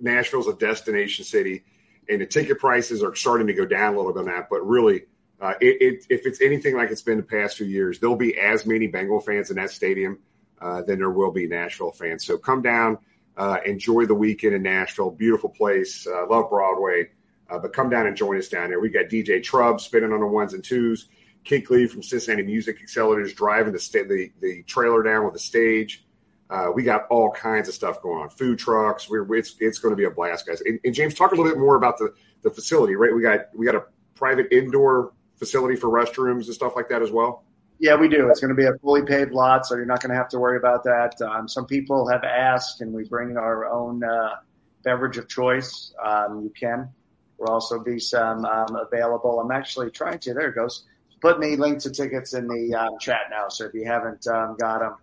[0.00, 1.64] Nashville's a destination city,
[2.08, 4.48] and the ticket prices are starting to go down a little bit on that.
[4.50, 5.02] But really,
[5.40, 8.38] uh, it, it, if it's anything like it's been the past few years, there'll be
[8.38, 10.18] as many Bengal fans in that stadium
[10.60, 12.24] uh, than there will be Nashville fans.
[12.24, 12.98] So come down,
[13.36, 15.10] uh, enjoy the weekend in Nashville.
[15.10, 16.06] Beautiful place.
[16.06, 17.10] Uh, love Broadway.
[17.48, 18.80] Uh, but come down and join us down there.
[18.80, 21.08] We got DJ Trubb spinning on the ones and twos.
[21.46, 25.40] Kink Lee from Cincinnati Music Accelerators driving the, sta- the the trailer down with the
[25.40, 26.04] stage.
[26.48, 28.28] Uh, we got all kinds of stuff going on.
[28.28, 29.08] Food trucks.
[29.08, 30.60] We're it's it's going to be a blast, guys.
[30.60, 33.14] And, and James, talk a little bit more about the the facility, right?
[33.14, 37.10] We got we got a private indoor facility for restrooms and stuff like that as
[37.10, 37.44] well.
[37.78, 38.28] Yeah, we do.
[38.30, 40.38] It's going to be a fully paved lot, so you're not going to have to
[40.38, 41.20] worry about that.
[41.20, 44.36] Um, some people have asked, and we bring our own uh,
[44.82, 45.92] beverage of choice?
[46.02, 46.88] Um, you can.
[47.36, 49.40] There'll also be some um, available.
[49.40, 50.32] I'm actually trying to.
[50.32, 50.84] There it goes.
[51.20, 53.48] Put me links to tickets in the um, chat now.
[53.48, 54.96] So if you haven't um, got them,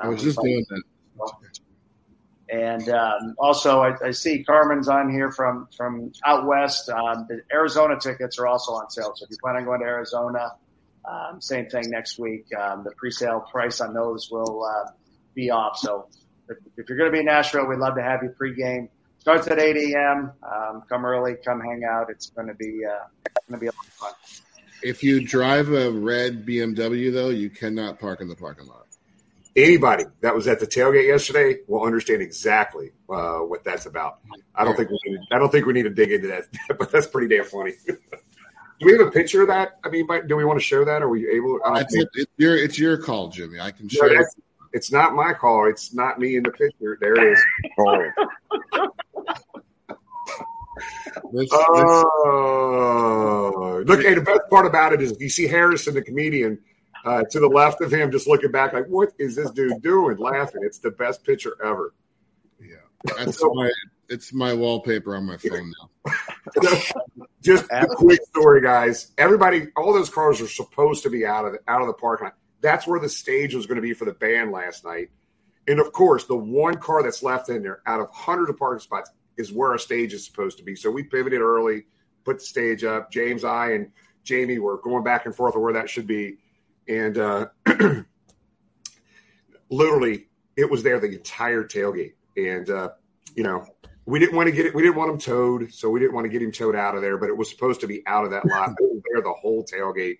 [0.00, 0.82] I was just doing that.
[2.48, 6.90] And um, also, I, I see Carmen's on here from from out west.
[6.90, 9.12] Um, the Arizona tickets are also on sale.
[9.16, 10.52] So if you plan on going to Arizona,
[11.04, 12.46] um, same thing next week.
[12.54, 14.90] Um, the pre-sale price on those will uh,
[15.34, 15.78] be off.
[15.78, 16.08] So
[16.48, 18.88] if, if you're going to be in Nashville, we'd love to have you pregame.
[19.18, 20.32] Starts at 8 a.m.
[20.42, 22.10] Um, come early, come hang out.
[22.10, 23.06] It's going to be uh,
[23.48, 24.12] going to be a lot of fun.
[24.82, 28.86] If you drive a red BMW, though, you cannot park in the parking lot.
[29.54, 34.20] Anybody that was at the tailgate yesterday will understand exactly uh, what that's about.
[34.54, 36.44] I don't think we need, I don't think we need to dig into that,
[36.78, 37.72] but that's pretty damn funny.
[37.86, 37.96] do
[38.80, 39.78] we have a picture of that?
[39.84, 41.02] I mean, do we want to show that?
[41.02, 41.60] Are we able?
[41.64, 43.60] I don't It's, think- it's your it's your call, Jimmy.
[43.60, 44.26] I can No, show you.
[44.72, 45.68] It's not my call.
[45.68, 46.96] It's not me in the picture.
[47.00, 47.42] There it is.
[47.78, 48.88] Oh.
[51.32, 51.50] This, this,
[52.24, 54.02] Oh, look!
[54.02, 56.58] Hey, the best part about it is you see Harrison, the comedian,
[57.04, 60.16] uh, to the left of him, just looking back, like, "What is this dude doing?"
[60.16, 60.62] Laughing.
[60.64, 61.92] It's the best picture ever.
[63.16, 63.70] that's my
[64.08, 65.90] it's my wallpaper on my phone now.
[67.42, 69.12] just a quick story, guys.
[69.18, 72.26] Everybody, all those cars are supposed to be out of the, out of the parking
[72.26, 72.34] lot.
[72.60, 75.10] That's where the stage was going to be for the band last night.
[75.66, 78.80] And of course, the one car that's left in there out of hundreds of parking
[78.80, 80.74] spots is where our stage is supposed to be.
[80.74, 81.84] So we pivoted early,
[82.24, 83.10] put the stage up.
[83.10, 83.90] James, I, and
[84.24, 86.38] Jamie were going back and forth on where that should be.
[86.88, 87.46] And uh,
[89.70, 92.14] literally, it was there the entire tailgate.
[92.36, 92.90] And, uh,
[93.34, 93.66] you know,
[94.04, 94.74] we didn't want to get it.
[94.74, 97.02] We didn't want him towed, so we didn't want to get him towed out of
[97.02, 97.16] there.
[97.18, 98.70] But it was supposed to be out of that lot.
[98.70, 100.18] It was there the whole tailgate.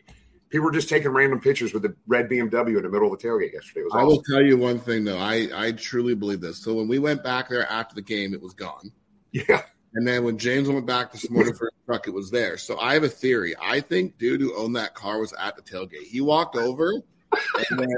[0.50, 3.26] People were just taking random pictures with the red BMW in the middle of the
[3.26, 3.82] tailgate yesterday.
[3.82, 5.18] Was I will tell you one thing though.
[5.18, 6.58] I I truly believe this.
[6.58, 8.92] So when we went back there after the game, it was gone.
[9.32, 9.62] Yeah,
[9.94, 12.56] And then when James went back this morning for his truck, it was there.
[12.58, 13.54] So I have a theory.
[13.60, 16.02] I think dude who owned that car was at the tailgate.
[16.06, 17.88] He walked over, and then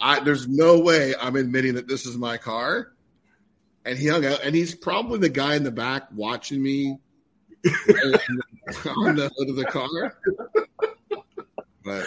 [0.00, 2.92] I, there's no way I'm admitting that this is my car.
[3.86, 6.98] And he hung out, and he's probably the guy in the back watching me
[7.66, 10.16] on the hood of the car.
[11.84, 12.06] But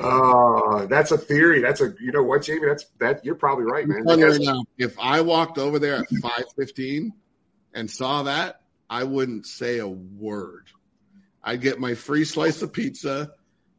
[0.00, 1.60] Uh, that's a theory.
[1.60, 2.66] That's a you know what, Jamie?
[2.66, 3.98] That's that you're probably right, man.
[4.00, 7.12] I'm telling you right Because- now, if I walked over there at 5:15
[7.76, 10.66] and saw that, I wouldn't say a word.
[11.44, 13.32] I'd get my free slice of pizza,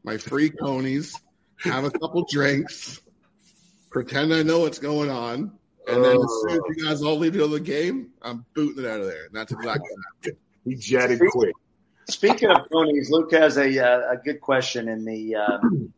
[0.03, 1.19] my free conies,
[1.57, 3.01] have a couple drinks,
[3.89, 5.51] pretend I know what's going on,
[5.87, 8.87] and then as soon as you guys all leave to the game, I'm booting it
[8.87, 9.25] out of there.
[9.25, 10.37] And that's exactly what happened.
[10.63, 11.53] he jetted quick.
[12.09, 15.93] Speaking of conies, Luke has a uh, a good question in the um,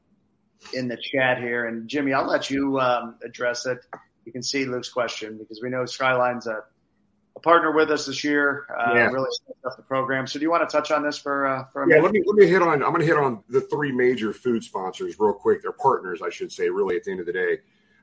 [0.74, 3.80] in the chat here, and Jimmy, I'll let you um, address it.
[4.26, 6.64] You can see Luke's question because we know Skyline's a,
[7.36, 8.66] a partner with us this year.
[8.70, 9.08] Uh, Yeah.
[9.08, 10.28] Really stepped up the program.
[10.28, 12.04] So, do you want to touch on this for uh, for a Yeah, minute?
[12.04, 12.74] let me let me hit on.
[12.84, 15.62] I'm going to hit on the three major food sponsors real quick.
[15.62, 16.70] They're partners, I should say.
[16.70, 17.58] Really, at the end of the day,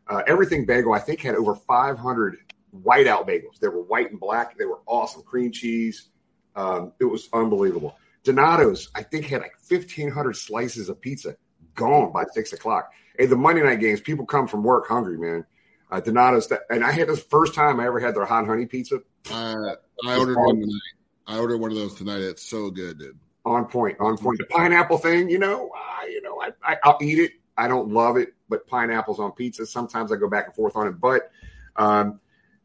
[0.09, 2.39] uh, Everything Bagel I think had over 500
[2.85, 3.59] whiteout bagels.
[3.61, 4.57] They were white and black.
[4.59, 5.23] They were awesome.
[5.23, 6.09] Cream cheese.
[6.55, 7.97] Um, it was unbelievable.
[8.25, 11.37] Donato's I think had like 1,500 slices of pizza
[11.75, 12.91] gone by six o'clock.
[13.19, 15.45] Hey, the Monday night games, people come from work hungry, man.
[15.91, 18.67] Uh, Donato's, that, and I had the first time I ever had their hot honey
[18.67, 18.97] pizza.
[19.31, 20.81] Uh, I ordered one tonight.
[21.27, 22.21] I ordered one of those tonight.
[22.21, 23.19] It's so good, dude.
[23.47, 24.39] on point, on point.
[24.39, 27.33] The pineapple thing, you know, uh, you know, I, I I'll eat it.
[27.57, 29.65] I don't love it, but pineapples on pizza.
[29.65, 31.01] Sometimes I go back and forth on it.
[31.01, 31.31] But
[31.77, 32.21] um,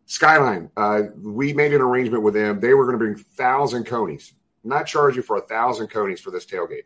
[0.06, 2.60] Skyline, uh, we made an arrangement with them.
[2.60, 6.32] They were going to bring thousand conies, not charge you for a thousand conies for
[6.32, 6.86] this tailgate.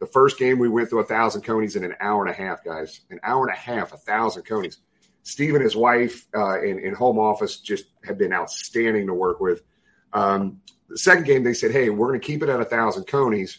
[0.00, 2.64] The first game we went through a thousand conies in an hour and a half,
[2.64, 3.00] guys.
[3.10, 4.78] An hour and a half, a thousand conies.
[5.22, 9.40] Steve and his wife uh, in, in home office just have been outstanding to work
[9.40, 9.62] with.
[10.12, 13.04] Um, the second game, they said, "Hey, we're going to keep it at a thousand
[13.06, 13.58] conies,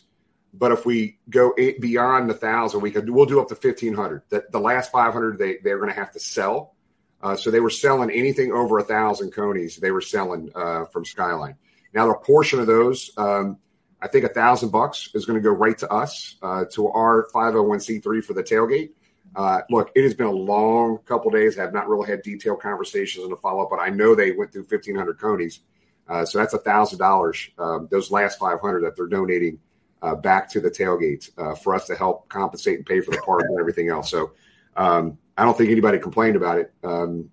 [0.54, 3.94] but if we go eight, beyond the thousand, we could we'll do up to fifteen
[3.94, 4.24] hundred.
[4.30, 6.76] That the last five hundred, they they're going to have to sell.
[7.22, 9.76] Uh, so they were selling anything over a thousand conies.
[9.76, 11.56] They were selling uh, from Skyline.
[11.94, 13.58] Now, a portion of those, um,
[14.02, 17.28] I think, a thousand bucks is going to go right to us uh, to our
[17.34, 18.92] five hundred one c three for the tailgate.
[19.36, 21.58] Uh, look, it has been a long couple days.
[21.58, 24.32] I have not really had detailed conversations and the follow up, but I know they
[24.32, 25.60] went through fifteen hundred conies.
[26.08, 27.50] Uh, so that's a thousand dollars.
[27.58, 29.60] Um, those last five hundred that they're donating
[30.02, 33.22] uh, back to the tailgate uh, for us to help compensate and pay for the
[33.26, 34.10] park and everything else.
[34.10, 34.32] So
[34.76, 36.74] um, I don't think anybody complained about it.
[36.84, 37.30] Um,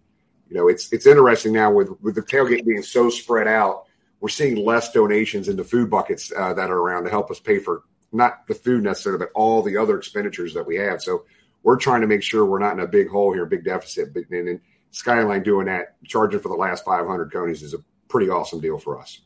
[0.48, 3.84] you know, it's it's interesting now with with the tailgate being so spread out.
[4.20, 7.58] We're seeing less donations into food buckets uh, that are around to help us pay
[7.58, 7.82] for
[8.12, 11.02] not the food necessarily, but all the other expenditures that we have.
[11.02, 11.24] So
[11.66, 14.14] we're trying to make sure we're not in a big hole here, big deficit.
[14.14, 14.60] But and, and
[14.92, 19.00] Skyline doing that, charging for the last 500 conies is a pretty awesome deal for
[19.00, 19.20] us.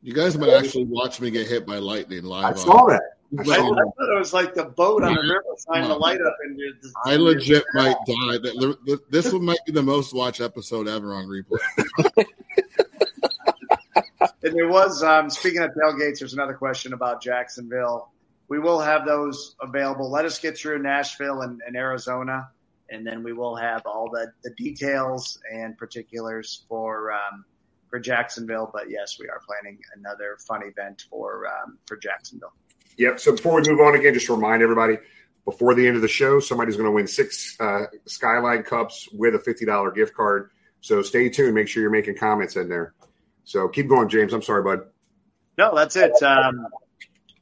[0.00, 2.44] You guys might actually watch me get hit by lightning live.
[2.44, 3.02] I on- saw that.
[3.36, 3.92] I I, saw I that.
[3.98, 6.36] thought it was like the boat on the river trying to light up.
[6.44, 8.38] And you're just- I legit might die.
[8.38, 12.24] That- This one might be the most watched episode ever on replay.
[14.42, 18.10] And there was, um, speaking of tailgates, there's another question about Jacksonville.
[18.50, 20.10] We will have those available.
[20.10, 22.50] Let us get through Nashville and, and Arizona,
[22.90, 27.44] and then we will have all the, the details and particulars for um,
[27.88, 28.68] for Jacksonville.
[28.72, 32.52] But yes, we are planning another fun event for um, for Jacksonville.
[32.96, 33.20] Yep.
[33.20, 34.98] So before we move on again, just to remind everybody,
[35.44, 39.36] before the end of the show, somebody's going to win six uh, Skyline Cups with
[39.36, 40.50] a $50 gift card.
[40.80, 41.54] So stay tuned.
[41.54, 42.94] Make sure you're making comments in there.
[43.44, 44.32] So keep going, James.
[44.32, 44.80] I'm sorry, bud.
[45.56, 46.20] No, that's it.
[46.22, 46.66] Um,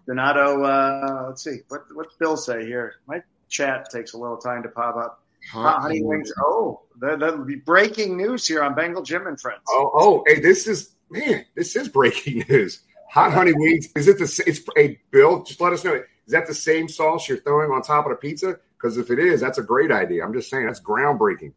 [0.08, 1.58] Donato, uh, let's see.
[1.68, 2.94] What what's Bill say here?
[3.06, 5.22] My chat takes a little time to pop up.
[5.52, 6.32] Hot honey wings.
[6.42, 9.60] Oh, the, be breaking news here on Bengal Jim and Friends.
[9.68, 12.80] Oh, oh, hey, this is man, this is breaking news.
[13.10, 13.88] Hot honey wings.
[13.94, 14.42] Is it the?
[14.46, 15.42] It's a Bill.
[15.42, 15.94] Just let us know.
[15.94, 18.58] Is that the same sauce you're throwing on top of the pizza?
[18.76, 20.24] Because if it is, that's a great idea.
[20.24, 21.52] I'm just saying that's groundbreaking.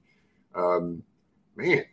[0.56, 1.04] Um,
[1.56, 1.86] man,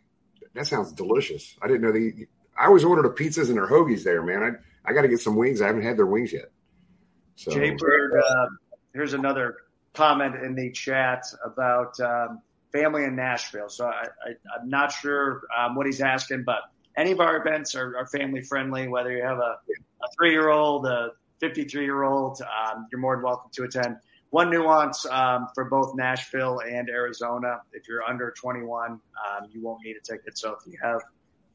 [0.53, 1.55] that sounds delicious.
[1.61, 2.27] I didn't know the.
[2.59, 4.43] I always order the pizzas and their hoagies there, man.
[4.43, 4.51] I
[4.89, 5.61] I got to get some wings.
[5.61, 6.51] I haven't had their wings yet.
[7.35, 8.47] So Jay Bird, uh,
[8.93, 9.57] here's another
[9.93, 12.41] comment in the chat about um,
[12.71, 13.69] family in Nashville.
[13.69, 16.61] So I, I, I'm not sure um, what he's asking, but
[16.97, 18.87] any of our events are, are family friendly.
[18.87, 19.57] Whether you have a,
[20.03, 23.97] a three year old, a 53 year old, um, you're more than welcome to attend.
[24.31, 28.99] One nuance um, for both Nashville and Arizona: if you're under 21, um,
[29.51, 30.37] you won't need a ticket.
[30.37, 31.01] So if you have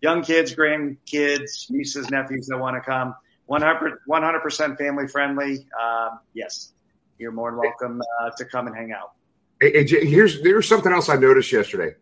[0.00, 3.14] young kids, grandkids, nieces, nephews that want to come,
[3.46, 5.66] 100 percent family friendly.
[5.80, 6.72] Um, yes,
[7.18, 9.12] you're more than welcome uh, to come and hang out.
[9.60, 11.94] Hey, hey, here's there's something else I noticed yesterday.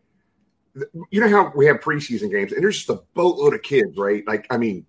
[1.11, 4.27] You know how we have preseason games, and there's just a boatload of kids, right?
[4.27, 4.87] Like, I mean,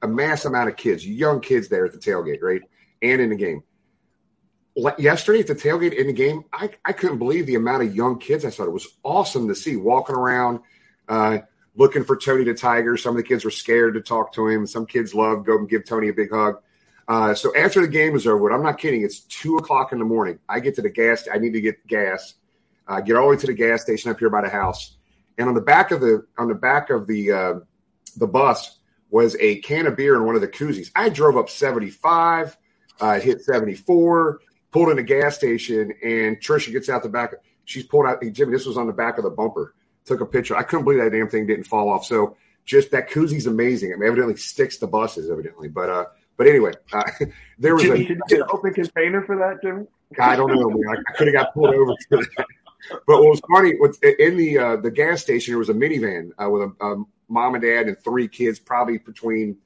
[0.00, 2.62] a mass amount of kids, young kids there at the tailgate, right,
[3.00, 3.62] and in the game.
[4.98, 8.18] Yesterday at the tailgate in the game, I, I couldn't believe the amount of young
[8.18, 8.64] kids I saw.
[8.64, 10.60] It was awesome to see walking around,
[11.08, 11.38] uh,
[11.74, 12.96] looking for Tony the Tiger.
[12.96, 14.66] Some of the kids were scared to talk to him.
[14.66, 16.56] Some kids loved go and give Tony a big hug.
[17.08, 19.02] Uh, so after the game is over, I'm not kidding.
[19.02, 20.38] It's two o'clock in the morning.
[20.48, 21.28] I get to the gas.
[21.32, 22.34] I need to get gas.
[22.86, 24.96] Uh, get all the way to the gas station up here by the house,
[25.38, 27.54] and on the back of the on the back of the uh,
[28.16, 28.78] the bus
[29.10, 30.90] was a can of beer in one of the koozies.
[30.96, 32.56] I drove up 75,
[33.00, 37.34] uh, hit 74, pulled in a gas station, and Trisha gets out the back.
[37.64, 38.22] She's pulled out.
[38.32, 39.74] Jimmy, this was on the back of the bumper.
[40.04, 40.56] Took a picture.
[40.56, 42.04] I couldn't believe that damn thing didn't fall off.
[42.04, 43.92] So just that koozie's amazing.
[43.92, 45.68] I mean, evidently sticks to buses, evidently.
[45.68, 46.04] But uh,
[46.36, 47.02] but anyway, uh,
[47.58, 47.98] there was Did a.
[47.98, 49.86] you get an open container for that, Jimmy?
[50.20, 50.68] I don't know.
[50.68, 51.04] Man.
[51.08, 52.46] I could have got pulled over for that.
[53.06, 56.30] But what was funny was in the uh, the gas station there was a minivan
[56.42, 59.56] uh, with a, a mom and dad and three kids, probably between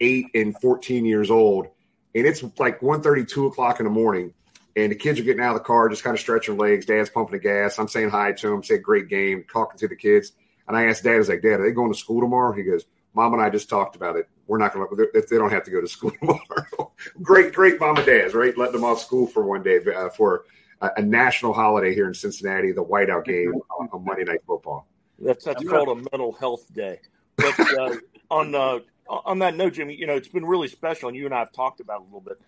[0.00, 1.66] eight and fourteen years old,
[2.14, 4.32] and it's like 1.30, 2 o'clock in the morning,
[4.76, 6.86] and the kids are getting out of the car, just kind of stretching legs.
[6.86, 7.78] Dad's pumping the gas.
[7.78, 10.32] I'm saying hi to them, say great game, talking to the kids,
[10.66, 12.52] and I asked Dad, I was like, Dad, are they going to school tomorrow?
[12.52, 14.28] He goes, Mom and I just talked about it.
[14.46, 15.08] We're not going to.
[15.12, 16.92] They don't have to go to school tomorrow.
[17.22, 18.56] great, great mom and dads, right?
[18.56, 20.44] Letting them off school for one day uh, for
[20.80, 24.86] a, a national holiday here in Cincinnati, the whiteout game on, on Monday Night Football.
[25.18, 27.00] That's that's called a mental health day.
[27.36, 27.94] But uh,
[28.30, 31.34] on uh, on that note, Jimmy, you know it's been really special, and you and
[31.34, 32.40] I have talked about it a little bit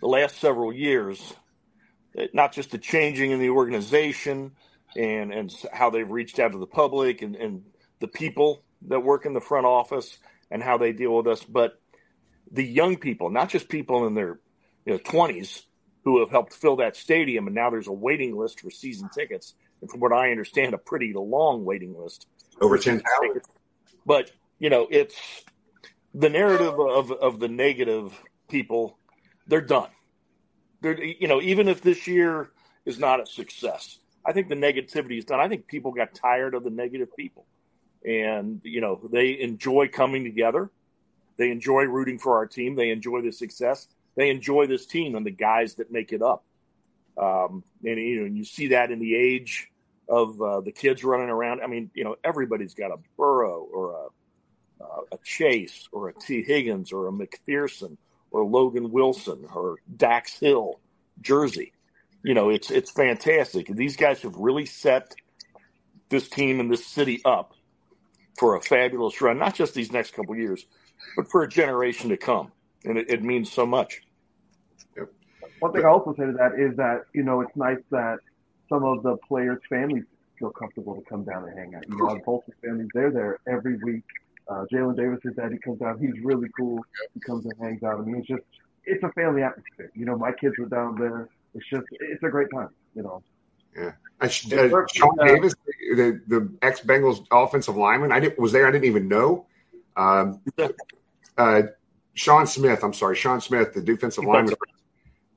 [0.00, 1.34] the last several years.
[2.32, 4.52] Not just the changing in the organization
[4.96, 7.64] and and how they've reached out to the public and, and
[8.00, 10.18] the people that work in the front office
[10.50, 11.80] and how they deal with us, but
[12.50, 14.38] the young people, not just people in their
[14.84, 15.62] you know twenties
[16.04, 19.54] who have helped fill that stadium, and now there's a waiting list for season tickets,
[19.80, 22.26] and from what I understand, a pretty long waiting list
[22.60, 23.28] Over for ten season thousand.
[23.28, 23.48] tickets.
[24.04, 25.14] But you know, it's
[26.12, 28.12] the narrative of of the negative
[28.48, 28.98] people.
[29.46, 29.88] They're done.
[30.82, 32.50] They're you know, even if this year
[32.84, 35.40] is not a success, I think the negativity is done.
[35.40, 37.46] I think people got tired of the negative people,
[38.04, 40.70] and you know, they enjoy coming together.
[41.36, 42.74] They enjoy rooting for our team.
[42.74, 43.86] They enjoy the success.
[44.16, 46.44] They enjoy this team and the guys that make it up.
[47.16, 49.70] Um, and you know, and you see that in the age
[50.08, 51.62] of uh, the kids running around.
[51.62, 56.12] I mean, you know, everybody's got a Burrow or a uh, a Chase or a
[56.12, 57.96] Tee Higgins or a McPherson
[58.32, 60.80] or Logan Wilson or Dax Hill
[61.20, 61.72] jersey.
[62.22, 63.66] You know, it's it's fantastic.
[63.68, 65.14] These guys have really set
[66.08, 67.54] this team and this city up
[68.38, 70.64] for a fabulous run, not just these next couple years,
[71.16, 72.52] but for a generation to come.
[72.84, 74.02] And it, it means so much.
[75.60, 78.18] One thing I also say to that is that you know it's nice that
[78.68, 80.04] some of the players' families
[80.38, 81.88] feel comfortable to come down and hang out.
[81.88, 84.04] You know, our Bolton families they're there every week.
[84.48, 85.98] Uh, Jalen Davis's daddy comes down.
[85.98, 86.80] He's really cool.
[87.14, 88.00] He comes and hangs out.
[88.00, 88.42] I mean, it's just
[88.84, 89.90] it's a family atmosphere.
[89.94, 91.28] You know, my kids were down there.
[91.54, 92.70] It's just it's a great time.
[92.94, 93.22] You know.
[93.76, 93.92] Yeah.
[94.20, 95.54] Uh, uh, Sean Davis,
[95.96, 98.66] the, the ex Bengals offensive lineman, I didn't was there.
[98.66, 99.46] I didn't even know.
[99.96, 100.40] Um,
[101.38, 101.62] uh,
[102.14, 104.54] Sean Smith, I'm sorry, Sean Smith, the defensive lineman.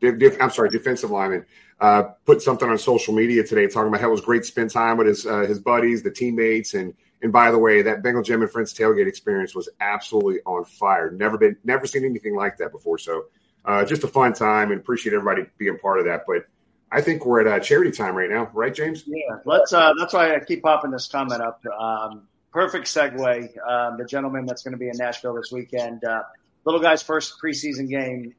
[0.01, 1.45] Def, def, I'm sorry, defensive lineman.
[1.79, 4.69] Uh, put something on social media today talking about how it was great to spend
[4.69, 8.23] time with his uh, his buddies, the teammates, and and by the way, that Bengal
[8.23, 11.11] Jim and Friends tailgate experience was absolutely on fire.
[11.11, 12.97] Never been, never seen anything like that before.
[12.97, 13.25] So,
[13.63, 16.25] uh, just a fun time, and appreciate everybody being part of that.
[16.27, 16.45] But
[16.91, 19.03] I think we're at uh, charity time right now, right, James?
[19.07, 19.73] Yeah, let's.
[19.73, 21.61] Uh, that's why I keep popping this comment up.
[21.65, 23.57] Um, perfect segue.
[23.67, 26.23] Um, the gentleman that's going to be in Nashville this weekend, uh,
[26.63, 28.35] little guy's first preseason game.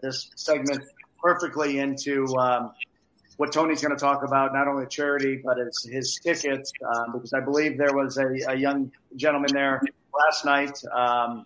[0.00, 0.84] This segment
[1.22, 2.72] perfectly into um,
[3.42, 7.32] what Tony's going to talk about, not only charity, but it's his tickets, um, because
[7.32, 9.82] I believe there was a, a, young gentleman there
[10.14, 11.44] last night um,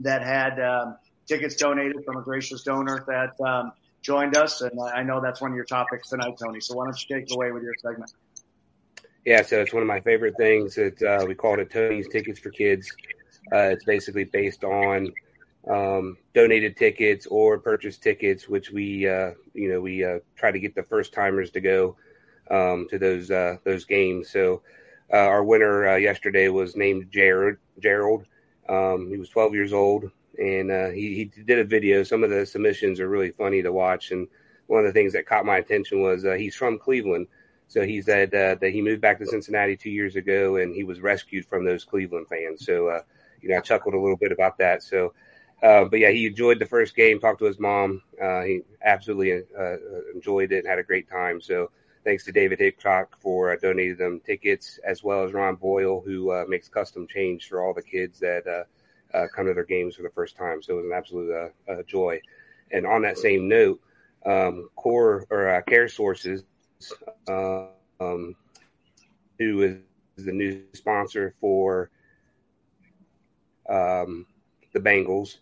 [0.00, 4.62] that had um, tickets donated from a gracious donor that um, joined us.
[4.62, 6.62] And I know that's one of your topics tonight, Tony.
[6.62, 8.10] So why don't you take it away with your segment?
[9.26, 10.76] Yeah, so it's one of my favorite things.
[10.76, 12.90] That uh, we called it Tony's Tickets for Kids.
[13.52, 15.12] Uh, it's basically based on
[15.66, 20.58] um, donated tickets or purchased tickets, which we uh, you know we uh, try to
[20.58, 21.96] get the first timers to go
[22.50, 24.30] um, to those uh, those games.
[24.30, 24.62] So
[25.12, 28.24] uh, our winner uh, yesterday was named Jared Gerald.
[28.68, 32.02] Um, he was 12 years old, and uh, he he did a video.
[32.02, 34.28] Some of the submissions are really funny to watch, and
[34.66, 37.26] one of the things that caught my attention was he's from Cleveland.
[37.70, 41.00] So he said that he moved back to Cincinnati two years ago, and he was
[41.00, 42.64] rescued from those Cleveland fans.
[42.64, 43.02] So
[43.42, 44.82] you know, I chuckled a little bit about that.
[44.82, 45.12] So
[45.62, 47.18] uh, but yeah, he enjoyed the first game.
[47.18, 48.02] Talked to his mom.
[48.20, 49.76] Uh, he absolutely uh,
[50.14, 51.40] enjoyed it and had a great time.
[51.40, 51.70] So
[52.04, 56.30] thanks to David Hickok for uh, donating them tickets, as well as Ron Boyle, who
[56.30, 58.66] uh, makes custom change for all the kids that
[59.34, 60.62] come to their games for the first time.
[60.62, 61.52] So it was an absolute
[61.86, 62.20] joy.
[62.70, 63.80] And on that same note,
[64.24, 66.44] um, Core or Care Sources,
[67.26, 68.36] um,
[69.38, 69.76] who is
[70.24, 71.90] the new sponsor for
[73.68, 74.26] um,
[74.72, 75.38] the Bengals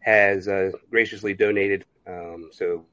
[0.00, 1.84] has uh, graciously donated.
[2.06, 2.86] Um, so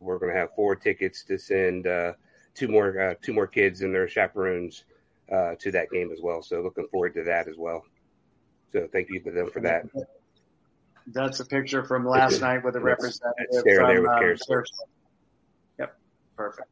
[0.00, 2.12] we're going to have four tickets to send uh,
[2.54, 4.84] two more uh, two more kids and their chaperones
[5.32, 6.42] uh, to that game as well.
[6.42, 7.84] So looking forward to that as well.
[8.72, 9.84] So thank you to them for that.
[11.06, 14.62] That's a picture from last night with a representative from there with um,
[15.78, 15.96] Yep,
[16.36, 16.68] perfect.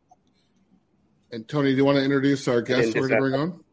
[1.32, 3.64] And Tony, do you want to introduce our guest we're going to bring on?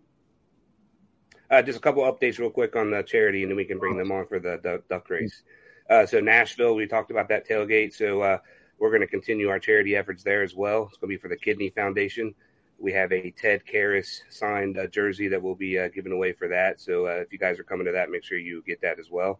[1.50, 3.98] Uh, just a couple updates real quick on the charity, and then we can bring
[3.98, 5.43] them on for the, duck race.
[5.89, 7.93] Uh, so Nashville, we talked about that tailgate.
[7.93, 8.38] So uh,
[8.80, 10.88] we're going to continue our charity efforts there as well.
[10.89, 12.36] It's going to be for the Kidney Foundation.
[12.80, 16.50] We have a Ted Karras signed uh, jersey that we'll be uh, giving away for
[16.50, 16.82] that.
[16.82, 19.10] So uh, if you guys are coming to that, make sure you get that as
[19.10, 19.39] well.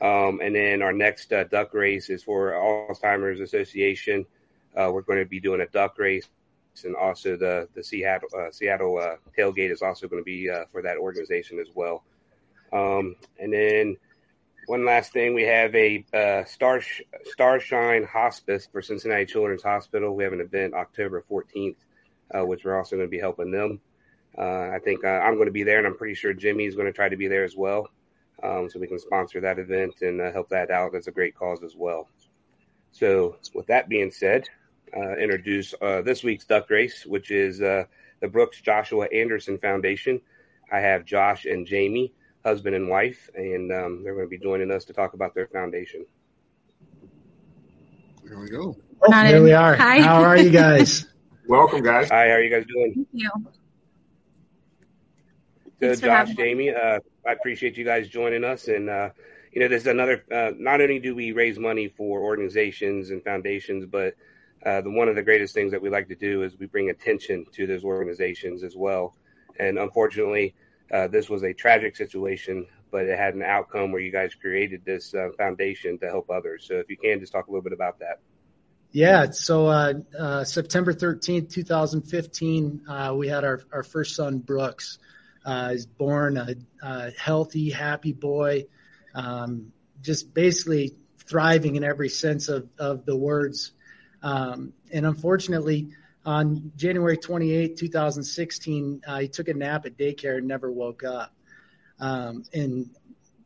[0.00, 4.26] Um, and then our next duck race is for Alzheimer's Association.
[4.74, 6.28] we're going to be doing a duck race
[6.82, 10.64] and also the the Seattle uh, Seattle uh, tailgate is also going to be uh,
[10.72, 12.02] for that organization as well.
[12.72, 13.96] Um, and then
[14.66, 16.82] one last thing, we have a uh, Star
[17.26, 20.16] Starshine Hospice for Cincinnati Children's Hospital.
[20.16, 21.76] We have an event October 14th,
[22.34, 23.80] uh, which we're also going to be helping them.
[24.36, 26.86] Uh, I think I'm going to be there, and I'm pretty sure Jimmy is going
[26.86, 27.88] to try to be there as well.
[28.42, 30.92] Um, so we can sponsor that event and help that out.
[30.92, 32.08] That's a great cause as well.
[32.90, 34.48] So, with that being said,
[34.96, 37.84] uh, introduce uh, this week's duck race, which is uh,
[38.20, 40.20] the Brooks Joshua Anderson Foundation.
[40.72, 42.12] I have Josh and Jamie,
[42.44, 45.46] husband and wife, and um, they're going to be joining us to talk about their
[45.48, 46.06] foundation.
[48.24, 48.76] There we go.
[49.02, 49.76] Oh, there we are.
[49.76, 50.00] Hi.
[50.00, 51.06] How are you guys?
[51.46, 52.08] Welcome, guys.
[52.08, 52.94] Hi, how are you guys doing?
[52.94, 53.30] Thank you.
[55.80, 58.68] So, Josh, Jamie, uh, I appreciate you guys joining us.
[58.68, 59.10] And, uh,
[59.52, 63.84] you know, there's another, uh, not only do we raise money for organizations and foundations,
[63.84, 64.14] but
[64.64, 66.90] uh, the one of the greatest things that we like to do is we bring
[66.90, 69.14] attention to those organizations as well.
[69.58, 70.54] And unfortunately,
[70.92, 74.84] uh, this was a tragic situation, but it had an outcome where you guys created
[74.84, 76.64] this uh, foundation to help others.
[76.66, 78.20] So if you can, just talk a little bit about that.
[78.90, 79.30] Yeah.
[79.30, 84.98] So uh, uh, September 13th, 2015, uh, we had our, our first son, Brooks.
[85.44, 88.66] he's born a, a, healthy, happy boy,
[89.14, 93.72] um, just basically thriving in every sense of, of the words.
[94.24, 95.90] Um, and unfortunately,
[96.24, 101.32] on January 28, 2016, uh, he took a nap at daycare and never woke up.
[102.00, 102.88] Um, and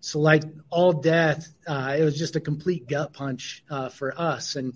[0.00, 4.54] so, like all death, uh, it was just a complete gut punch uh, for us.
[4.54, 4.74] And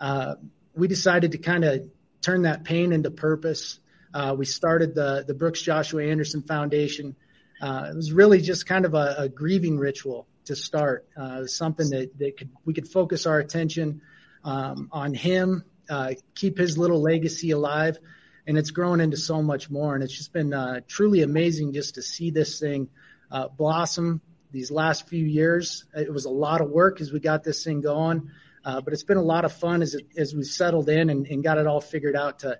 [0.00, 0.34] uh,
[0.74, 1.84] we decided to kind of
[2.20, 3.78] turn that pain into purpose.
[4.12, 7.14] Uh, we started the, the Brooks Joshua Anderson Foundation.
[7.62, 11.06] Uh, it was really just kind of a, a grieving ritual to start.
[11.46, 14.02] something that, that could, we could focus our attention
[14.44, 17.98] um, on him, uh, keep his little legacy alive.
[18.46, 19.94] And it's grown into so much more.
[19.94, 22.88] And it's just been uh, truly amazing just to see this thing
[23.30, 24.20] uh, blossom
[24.54, 25.84] these last few years.
[25.94, 28.30] It was a lot of work as we got this thing going,
[28.64, 31.26] uh, but it's been a lot of fun as, it, as we settled in and,
[31.26, 32.58] and, got it all figured out to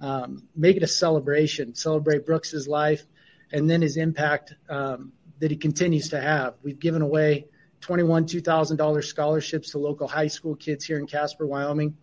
[0.00, 3.04] um, make it a celebration, celebrate Brooks's life,
[3.52, 6.54] and then his impact um, that he continues to have.
[6.62, 7.46] We've given away
[7.84, 11.94] 21 $2,000 scholarships to local high school kids here in Casper, Wyoming.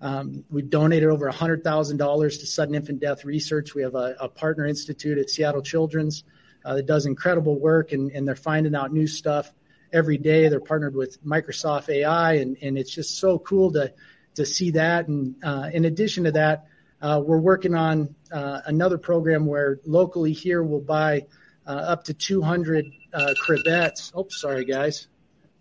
[0.00, 3.74] Um, we've donated over $100,000 to sudden infant death research.
[3.74, 6.22] We have a, a partner institute at Seattle Children's
[6.64, 9.52] uh, that does incredible work, and, and, they're finding out new stuff
[9.92, 10.48] every day.
[10.48, 13.92] They're partnered with Microsoft AI, and, and it's just so cool to
[14.34, 15.08] to see that.
[15.08, 16.66] And uh, in addition to that,
[17.00, 21.26] uh, we're working on uh, another program where locally here we'll buy
[21.66, 24.12] uh, up to 200 uh, crevettes.
[24.14, 25.08] Oh, sorry, guys,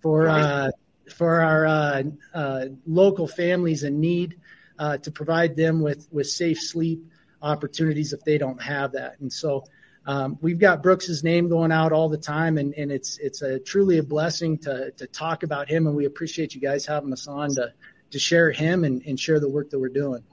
[0.06, 0.70] for uh,
[1.10, 2.03] for our uh,
[2.36, 4.38] uh, local families in need
[4.78, 7.03] uh, to provide them with with safe sleep
[7.41, 9.20] opportunities if they don't have that.
[9.20, 9.64] And so
[10.06, 13.58] um, we've got Brooks's name going out all the time, and, and it's it's a
[13.58, 15.88] truly a blessing to to talk about him.
[15.88, 17.74] And we appreciate you guys having us on to
[18.12, 20.24] to share him and, and share the work that we're doing.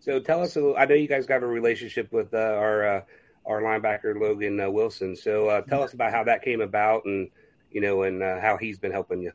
[0.00, 2.96] So tell us, a little, I know you guys got a relationship with uh, our
[2.96, 3.00] uh,
[3.46, 5.14] our linebacker Logan uh, Wilson.
[5.14, 7.30] So uh, tell us about how that came about, and
[7.74, 9.32] you know, and uh, how he's been helping you.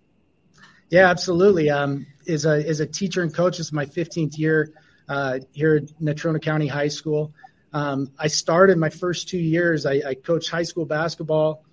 [0.89, 1.69] Yeah, absolutely.
[1.69, 4.73] Um, as a as a teacher and coach, this is my 15th year
[5.09, 7.33] uh, here at Natrona County High School.
[7.73, 9.85] Um, I started my first two years.
[9.85, 11.63] I, I coached high school basketball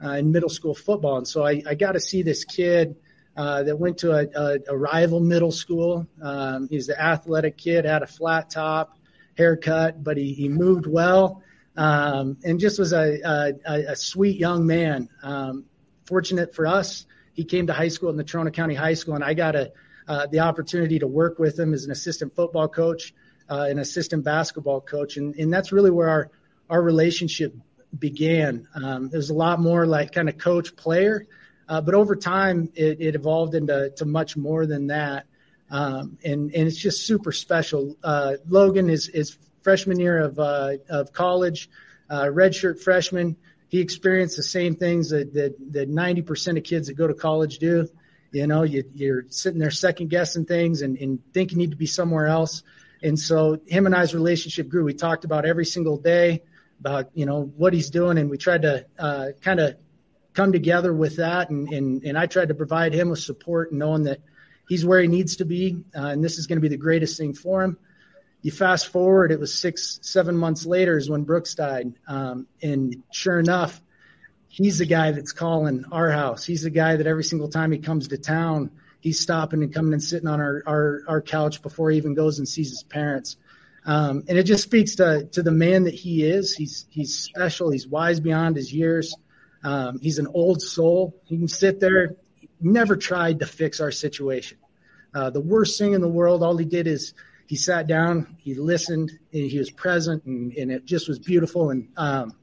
[0.00, 2.96] and middle school football, and so I, I got to see this kid
[3.36, 6.06] uh, that went to a, a, a rival middle school.
[6.20, 8.98] Um, he's the athletic kid, had a flat top,
[9.38, 11.42] haircut, but he, he moved well
[11.76, 13.20] um, and just was a,
[13.66, 15.08] a, a sweet young man.
[15.22, 15.64] Um,
[16.06, 19.24] fortunate for us, he came to high school in the Natrona County High School, and
[19.24, 19.72] I got a,
[20.06, 23.14] uh, the opportunity to work with him as an assistant football coach,
[23.50, 26.30] uh, an assistant basketball coach, and, and that's really where our
[26.70, 27.54] our relationship
[27.98, 28.66] began.
[28.74, 31.26] Um, it was a lot more like kind of coach player.
[31.68, 35.26] Uh, but over time, it, it, evolved into to much more than that,
[35.70, 37.96] um, and and it's just super special.
[38.02, 41.70] Uh, Logan is is freshman year of uh, of college,
[42.10, 43.36] uh, redshirt freshman.
[43.74, 45.34] He experienced the same things that
[45.72, 47.88] that ninety percent of kids that go to college do.
[48.30, 51.76] You know, you, you're sitting there second guessing things and, and think you need to
[51.76, 52.62] be somewhere else.
[53.02, 54.84] And so him and I's relationship grew.
[54.84, 56.44] We talked about every single day
[56.78, 59.74] about you know what he's doing, and we tried to uh, kind of
[60.34, 61.50] come together with that.
[61.50, 64.20] And, and, and I tried to provide him with support, knowing that
[64.68, 67.18] he's where he needs to be, uh, and this is going to be the greatest
[67.18, 67.76] thing for him.
[68.44, 71.94] You fast forward, it was six, seven months later is when Brooks died.
[72.06, 73.80] Um, and sure enough,
[74.48, 76.44] he's the guy that's calling our house.
[76.44, 78.70] He's the guy that every single time he comes to town,
[79.00, 82.38] he's stopping and coming and sitting on our, our, our couch before he even goes
[82.38, 83.38] and sees his parents.
[83.86, 86.54] Um, and it just speaks to, to the man that he is.
[86.54, 87.70] He's, he's special.
[87.70, 89.16] He's wise beyond his years.
[89.62, 91.18] Um, he's an old soul.
[91.24, 92.16] He can sit there.
[92.34, 94.58] He never tried to fix our situation.
[95.14, 97.14] Uh, the worst thing in the world, all he did is
[97.46, 101.70] he sat down, he listened, and he was present, and, and it just was beautiful
[101.70, 102.34] and um,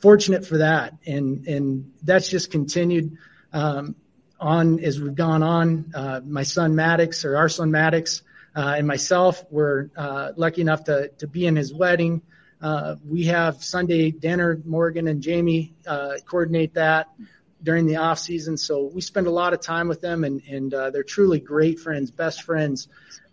[0.00, 0.94] fortunate for that.
[1.06, 3.16] And and that's just continued
[3.52, 3.96] um,
[4.38, 5.92] on as we've gone on.
[5.94, 8.22] Uh, my son Maddox, or our son Maddox,
[8.56, 12.22] uh, and myself were uh, lucky enough to to be in his wedding.
[12.62, 14.60] Uh, we have Sunday dinner.
[14.64, 17.08] Morgan and Jamie uh, coordinate that
[17.62, 20.72] during the off season, so we spend a lot of time with them, and and
[20.72, 22.88] uh, they're truly great friends, best friends.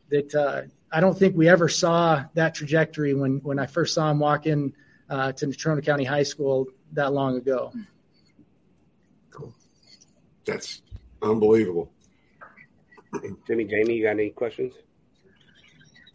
[0.10, 0.62] That uh,
[0.92, 4.46] I don't think we ever saw that trajectory when when I first saw him walk
[4.46, 4.74] in
[5.10, 7.74] uh, to Natrona County High School that long ago.
[9.32, 9.54] Cool.
[10.46, 10.82] That's
[11.22, 11.92] unbelievable.
[13.48, 14.74] Jimmy, Jamie, you got any questions?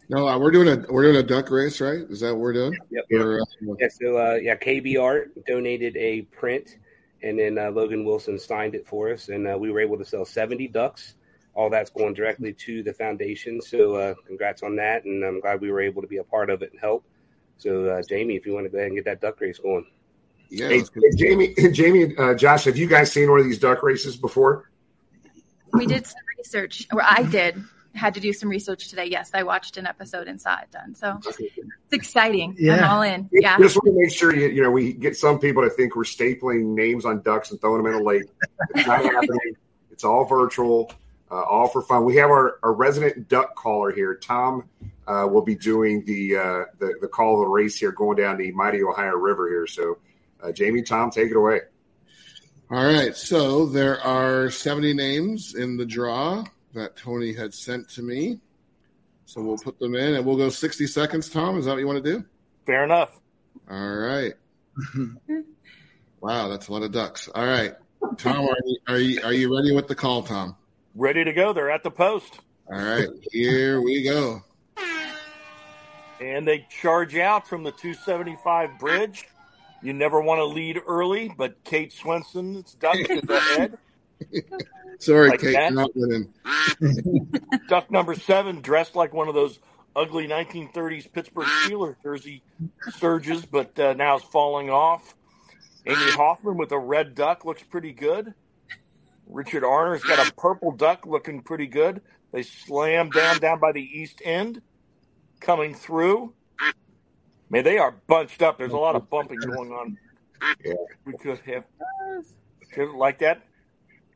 [0.09, 2.01] No, uh, we're doing a we're doing a duck race, right?
[2.09, 2.77] Is that what we're doing?
[2.89, 3.05] Yep.
[3.13, 3.45] Or, uh,
[3.79, 3.87] yeah.
[3.89, 6.77] So uh, yeah, KB Art donated a print,
[7.21, 10.05] and then uh, Logan Wilson signed it for us, and uh, we were able to
[10.05, 11.15] sell seventy ducks.
[11.55, 13.61] All that's going directly to the foundation.
[13.61, 16.49] So uh, congrats on that, and I'm glad we were able to be a part
[16.49, 17.05] of it and help.
[17.57, 19.85] So Jamie, if you want to go ahead and get that duck race going.
[20.49, 24.17] Yeah, hey, hey, Jamie, Jamie, Josh, have you guys seen one of these duck races
[24.17, 24.71] before?
[25.71, 27.63] We did some research, or I did
[27.95, 29.05] had to do some research today.
[29.05, 30.95] Yes, I watched an episode and saw it done.
[30.95, 32.55] So it's exciting.
[32.57, 32.77] Yeah.
[32.77, 33.29] I'm all in.
[33.31, 33.57] Yeah.
[33.59, 36.03] Just want to make sure you, you know we get some people to think we're
[36.03, 38.23] stapling names on ducks and throwing them in a lake.
[38.75, 39.55] It's not happening.
[39.91, 40.91] It's all virtual,
[41.33, 42.05] uh, all for fun.
[42.05, 44.13] We have our, our resident duck caller here.
[44.15, 44.69] Tom
[45.07, 48.37] uh, will be doing the, uh, the the call of the race here, going down
[48.37, 49.65] the mighty Ohio River here.
[49.65, 49.97] So,
[50.43, 51.61] uh, Jamie, Tom, take it away.
[52.69, 53.15] All right.
[53.15, 58.39] So there are 70 names in the draw that Tony had sent to me.
[59.25, 61.57] So we'll put them in and we'll go 60 seconds, Tom.
[61.57, 62.25] Is that what you want to do?
[62.67, 63.19] Fair enough.
[63.69, 64.33] All right.
[66.21, 67.27] wow, that's a lot of ducks.
[67.33, 67.73] All right.
[68.17, 70.55] Tom, are you, are you, are you ready with the call, Tom?
[70.95, 71.53] Ready to go.
[71.53, 72.39] They're at the post.
[72.71, 73.07] All right.
[73.31, 74.41] Here we go.
[76.21, 79.27] And they charge out from the 275 bridge.
[79.81, 83.77] You never want to lead early, but Kate Swenson's duck is ahead.
[84.99, 85.73] Sorry, like Kate, that.
[85.73, 86.31] not winning.
[87.67, 89.59] Duck number seven, dressed like one of those
[89.95, 92.41] ugly 1930s Pittsburgh Steelers jersey
[92.97, 95.15] surges, but uh, now is falling off.
[95.85, 98.33] Amy Hoffman with a red duck looks pretty good.
[99.27, 102.01] Richard Arner's got a purple duck looking pretty good.
[102.31, 104.61] They slam down down by the east end,
[105.39, 106.33] coming through.
[107.49, 108.57] Man, they are bunched up.
[108.57, 109.97] There's a lot of bumping going on.
[110.65, 110.73] Yeah.
[111.05, 111.63] We could have
[112.71, 113.43] could- like that.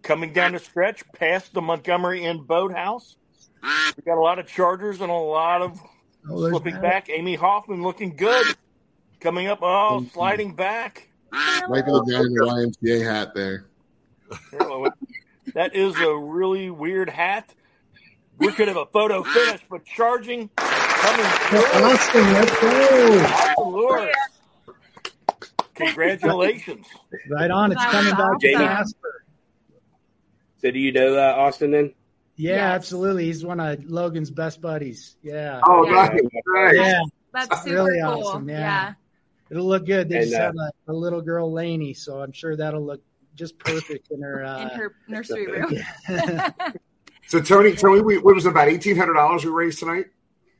[0.02, 3.18] Coming down the stretch past the Montgomery Inn Boathouse.
[3.64, 5.80] We got a lot of chargers and a lot of
[6.30, 6.82] Oh, slipping Matt.
[6.82, 7.10] back.
[7.10, 8.46] Amy Hoffman looking good.
[9.20, 11.08] Coming up, oh, sliding back.
[11.70, 12.46] Michael the guy in the
[12.84, 13.68] YMCA hat there.
[15.54, 17.54] That is a really weird hat.
[18.38, 21.60] We could have a photo finish, but charging, coming through.
[21.60, 23.24] Austin, let's go.
[23.24, 24.16] Austin Lewis.
[25.76, 26.86] Congratulations.
[27.30, 27.72] Right on.
[27.72, 28.68] It's That coming back to awesome.
[28.68, 29.24] Casper.
[30.62, 31.94] So do you know uh, Austin then?
[32.36, 32.60] Yeah, Yes.
[32.76, 33.26] absolutely.
[33.26, 35.16] He's one of Logan's best buddies.
[35.24, 35.62] Yeah.
[35.66, 35.94] Oh, Yeah.
[36.08, 36.22] nice.
[36.48, 36.76] nice.
[36.76, 37.02] Yeah.
[37.34, 38.28] That's super Really cool.
[38.28, 38.60] awesome, yeah.
[38.60, 38.94] yeah.
[39.50, 40.10] It'll look good.
[40.10, 43.02] They And, just uh, have a, a little girl, Lainey, so I'm sure that'll look
[43.38, 44.44] just perfect in her.
[44.44, 45.74] Uh, in her nursery room.
[47.28, 50.06] So Tony, Tony, we, what was it, about eighteen hundred dollars we raised tonight?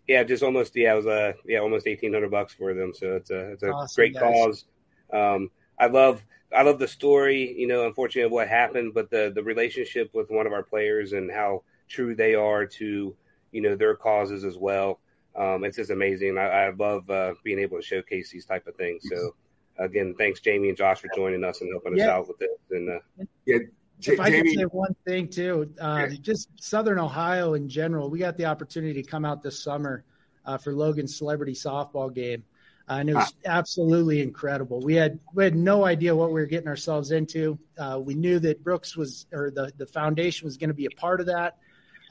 [0.06, 0.76] Yeah, just almost.
[0.76, 2.94] Yeah, it was uh, yeah, almost eighteen hundred bucks for them.
[2.94, 4.22] So it's a it's a Awesome, great guys.
[4.22, 4.66] cause.
[5.14, 5.50] Um,
[5.80, 6.22] I love
[6.54, 7.58] I love the story.
[7.58, 11.14] You know, unfortunately, of what happened, but the the relationship with one of our players
[11.14, 13.16] and how true they are to
[13.54, 15.00] you know their causes as well.
[15.38, 16.38] Um, it's just amazing.
[16.38, 19.04] I, I love uh, being able to showcase these type of things.
[19.10, 19.36] So
[19.80, 22.50] again, thanks Jamie and Josh for joining us and helping us out with this.
[22.72, 23.68] And uh, J-
[24.14, 28.38] if I could say one thing too, um, just Southern Ohio in general, we got
[28.38, 30.04] the opportunity to come out this summer
[30.46, 32.44] uh, for Logan's celebrity softball game,
[32.90, 34.80] uh, and it was absolutely incredible.
[34.82, 37.58] We had we had no idea what we were getting ourselves into.
[37.78, 40.92] Uh, we knew that Brooks was or the the foundation was going to be a
[40.92, 41.58] part of that.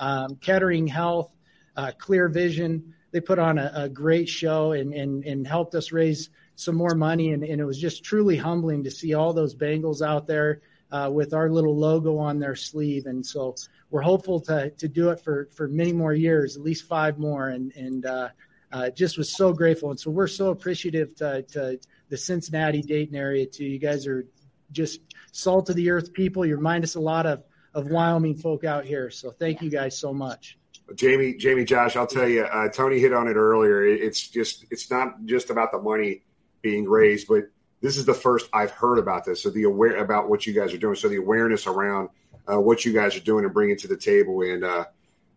[0.00, 1.30] Um, Kettering Health,
[1.76, 5.92] uh, Clear Vision, they put on a, a great show and, and and helped us
[5.92, 9.54] raise some more money, and, and it was just truly humbling to see all those
[9.54, 13.07] Bengals out there uh, with our little logo on their sleeve.
[13.07, 13.54] And so
[13.90, 17.48] we're hopeful to to do it for for many more years, at least five more.
[17.48, 18.28] And and uh,
[18.72, 19.90] uh, just was so grateful.
[19.90, 21.78] And so we're so appreciative to, to
[22.09, 23.64] the Cincinnati Dayton area too.
[23.64, 24.26] You guys are
[24.72, 25.00] just
[25.32, 26.44] salt of the earth people.
[26.44, 27.44] You remind us a lot of
[27.74, 29.11] of Wyoming folk out here.
[29.11, 30.57] So thank you guys so much.
[30.94, 33.84] Jamie, Jamie, Josh, I'll tell you, uh, Tony hit on it earlier.
[33.84, 36.22] It- It's just, it's not just about the money
[36.68, 37.42] being raised, but
[37.84, 39.38] this is the first I've heard about this.
[39.42, 40.96] So the aware about what you guys are doing.
[40.96, 42.04] So the awareness around
[42.50, 44.34] uh, what you guys are doing and bringing to the table.
[44.52, 44.84] And uh,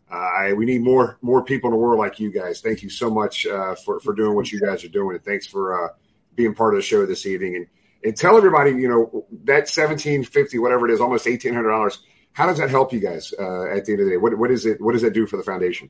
[0.09, 2.61] I, we need more, more people in the world like you guys.
[2.61, 5.15] Thank you so much uh, for, for doing what you guys are doing.
[5.15, 5.89] And thanks for uh,
[6.34, 7.55] being part of the show this evening.
[7.57, 7.67] And,
[8.05, 11.95] and tell everybody, you know, that seventeen fifty, whatever it is, almost eighteen hundred dollars.
[12.32, 14.17] How does that help you guys uh, at the end of the day?
[14.23, 14.80] What, what is it?
[14.80, 15.89] What does that do for the foundation?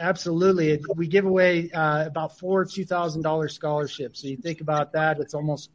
[0.00, 0.80] Absolutely.
[0.96, 4.22] We give away uh, about four $2,000 scholarships.
[4.22, 5.70] So you think about that, it's almost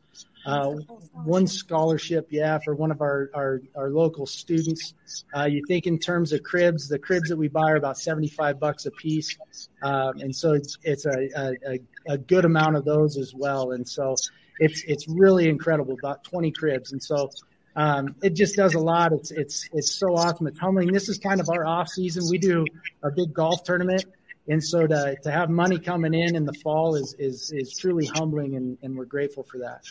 [0.48, 0.72] uh,
[1.14, 4.96] one scholarship, yeah, for one of our, our, our local students.
[5.36, 8.60] Uh, you think in terms of cribs, the cribs that we buy are about 75
[8.60, 9.38] bucks a piece.
[9.84, 11.30] Um, and so it's, it's a,
[11.68, 11.80] a,
[12.14, 13.72] a- good amount of those as well.
[13.74, 14.16] And so
[14.60, 16.94] it's, it's really incredible, about 20 cribs.
[16.94, 17.30] And so
[17.76, 19.12] um, it just does a lot.
[19.12, 20.48] It's it's it's so awesome.
[20.48, 20.92] It's humbling.
[20.94, 22.24] This is kind of our off season.
[22.30, 22.66] We do
[23.04, 24.06] a big golf tournament,
[24.48, 28.06] and so to to have money coming in in the fall is is is truly
[28.06, 29.84] humbling, and, and we're grateful for that.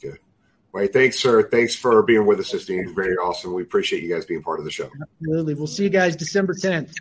[0.00, 0.18] Good.
[0.72, 0.92] Right.
[0.92, 1.48] Thanks, sir.
[1.48, 2.94] Thanks for being with us this evening.
[2.94, 3.52] Very awesome.
[3.52, 4.88] We appreciate you guys being part of the show.
[5.20, 5.54] Absolutely.
[5.54, 6.94] We'll see you guys December tenth.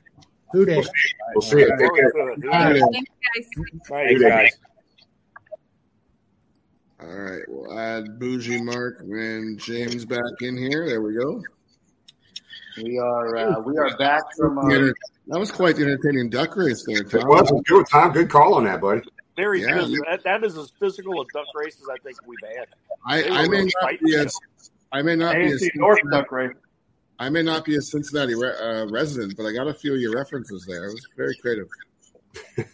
[0.51, 0.83] Who Dey?
[1.33, 1.77] We'll see you.
[1.79, 2.11] Take care.
[2.19, 2.81] All All right.
[2.93, 3.79] Thanks, guys.
[3.87, 4.51] thanks guys.
[7.01, 10.85] All right, we'll add Bougie Mark and James back in here.
[10.87, 11.41] There we go.
[12.77, 14.91] We are uh, we are back from uh, Yeah,
[15.27, 17.27] that was quite the entertaining duck race there, It Tom.
[17.27, 18.11] was good, Tom.
[18.11, 19.01] Good call on that, buddy.
[19.37, 19.79] Very Yeah.
[19.79, 20.05] physical.
[20.09, 22.67] That, that is as physical a duck race as I think we've had.
[23.05, 24.35] I, I may really not be as
[24.91, 26.55] I may not be a North Cincinnati, duck race.
[27.17, 29.99] I may not be a Cincinnati re, uh, resident, but I got a few of
[29.99, 30.85] your references there.
[30.85, 31.67] It was very creative.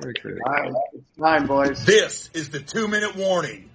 [0.00, 0.42] very creative.
[0.46, 1.84] all right, it's time, boys.
[1.86, 3.70] This is the two minute warning.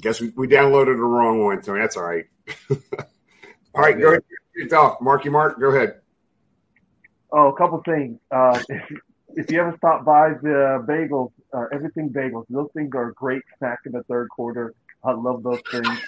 [0.00, 1.80] Guess we, we downloaded the wrong one, Tony.
[1.80, 2.26] That's all right.
[2.70, 2.76] all
[3.74, 4.22] right, go ahead.
[4.68, 5.00] Get.
[5.00, 6.00] Marky Mark, go ahead.
[7.36, 8.16] Oh, a couple things.
[8.30, 8.82] Uh, if,
[9.30, 13.42] if you ever stop by the bagels, uh, everything bagels, those things are a great
[13.58, 14.72] snack in the third quarter.
[15.02, 16.00] I love those things.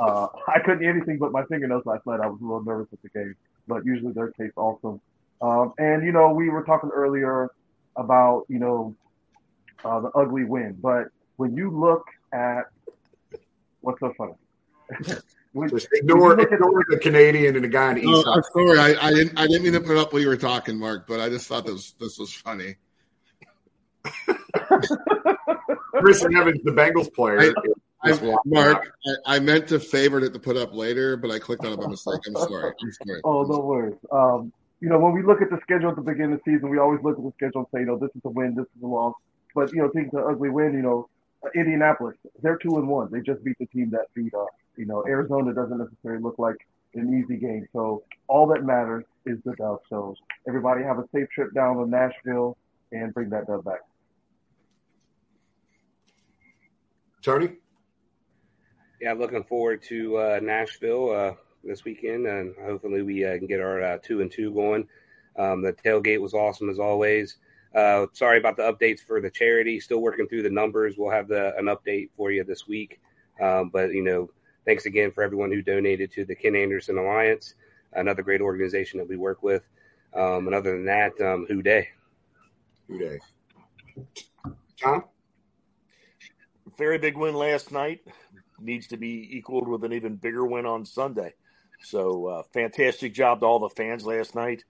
[0.00, 2.18] Uh, I couldn't eat anything but my fingernails last night.
[2.20, 3.36] I was a little nervous at the game,
[3.68, 5.00] but usually their taste awesome.
[5.40, 7.48] Um, and you know, we were talking earlier
[7.96, 8.96] about you know
[9.84, 12.64] uh, the ugly win, but when you look at
[13.80, 14.34] what's so funny,
[15.68, 18.28] Just ignore, ignore the Canadian and the guy in the Oh, east.
[18.28, 18.78] I'm sorry.
[18.78, 19.38] I, I didn't.
[19.38, 21.06] I didn't mean to put up while you were talking, Mark.
[21.06, 22.76] But I just thought this this was funny.
[25.98, 27.52] Chris Evans, the Bengals player.
[28.04, 28.92] I, is walking Mark,
[29.26, 31.80] I, I meant to favorite it to put up later, but I clicked on it
[31.80, 32.20] by mistake.
[32.26, 32.72] I'm sorry.
[32.82, 33.20] I'm sorry.
[33.24, 33.94] Oh, no worries.
[34.10, 36.68] Um, you know, when we look at the schedule at the beginning of the season,
[36.68, 38.66] we always look at the schedule and say, you know, this is a win, this
[38.76, 39.14] is a loss.
[39.54, 40.72] But you know, take the ugly win.
[40.72, 41.08] You know,
[41.54, 43.10] Indianapolis, they're two and one.
[43.12, 44.48] They just beat the team that beat us.
[44.76, 46.56] You know, Arizona doesn't necessarily look like
[46.94, 47.66] an easy game.
[47.72, 49.80] So all that matters is the dub.
[49.88, 50.14] So
[50.48, 52.56] everybody have a safe trip down to Nashville
[52.90, 53.80] and bring that dub back.
[57.22, 57.52] Tony?
[59.00, 61.32] Yeah, looking forward to uh, Nashville uh,
[61.64, 64.86] this weekend, and hopefully we uh, can get our uh, two and two going.
[65.36, 67.36] Um, the tailgate was awesome as always.
[67.74, 69.80] Uh, sorry about the updates for the charity.
[69.80, 70.96] Still working through the numbers.
[70.98, 73.00] We'll have the, an update for you this week.
[73.40, 74.30] Um, but you know,
[74.64, 77.54] thanks again for everyone who donated to the Ken Anderson Alliance,
[77.92, 79.62] another great organization that we work with.
[80.14, 81.88] Um, and other than that, um, Who Dey?
[82.88, 83.18] Who Dey?
[84.80, 85.04] Tom?
[86.78, 88.00] Very big win last night.
[88.60, 91.34] Needs to be equaled with an even bigger win on Sunday.
[91.82, 94.64] So, uh, fantastic job to all the fans last night.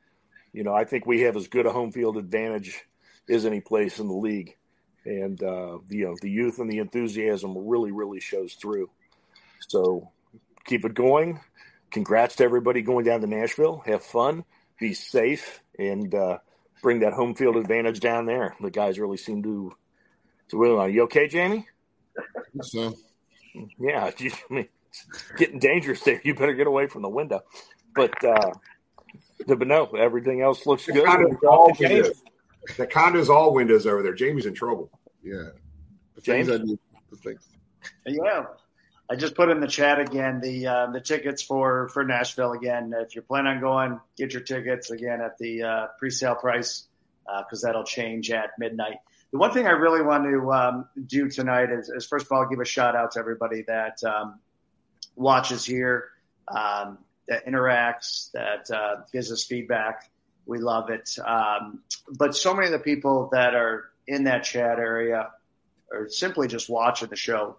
[0.53, 2.83] You know, I think we have as good a home field advantage
[3.29, 4.57] as any place in the league.
[5.05, 8.91] And, uh, you know, the youth and the enthusiasm really, really shows through.
[9.69, 10.11] So
[10.65, 11.41] keep it going.
[11.91, 13.83] Congrats to everybody going down to Nashville.
[13.87, 14.45] Have fun,
[14.81, 16.39] be safe, and uh,
[16.83, 18.57] bring that home field advantage down there.
[18.61, 19.73] The guys really seem to
[20.49, 20.79] to really.
[20.79, 21.67] Are you okay, Jamie?
[22.63, 22.95] So,
[23.79, 24.69] yeah, I mean,
[25.37, 26.21] getting dangerous there.
[26.25, 27.41] You better get away from the window.
[27.95, 28.53] But uh,
[29.47, 31.05] but no, everything else looks The good.
[31.07, 32.23] condo's all windows.
[32.79, 34.15] The condo's all windows over there.
[34.15, 34.91] Jamie's in trouble.
[35.23, 35.49] yeah.
[36.15, 36.49] The James?
[36.49, 36.79] things I do,
[37.11, 37.49] the things.
[38.07, 38.45] Yeah.
[39.13, 42.95] I just put in the chat again the uh, the tickets for for Nashville again.
[42.97, 46.87] If you're planning on going, get your tickets again at the uh, pre-sale price
[47.27, 48.97] because that'll change at midnight.
[49.31, 52.47] The one thing I really want to um, do tonight is, is first of all
[52.49, 54.41] give a shout out to everybody that um,
[55.15, 56.09] watches here,
[56.49, 56.97] um,
[57.29, 60.11] that interacts, that uh, gives us feedback.
[60.47, 61.19] We love it.
[61.23, 65.33] Um, but so many of the people that are in that chat area
[65.91, 67.59] or simply just watching the show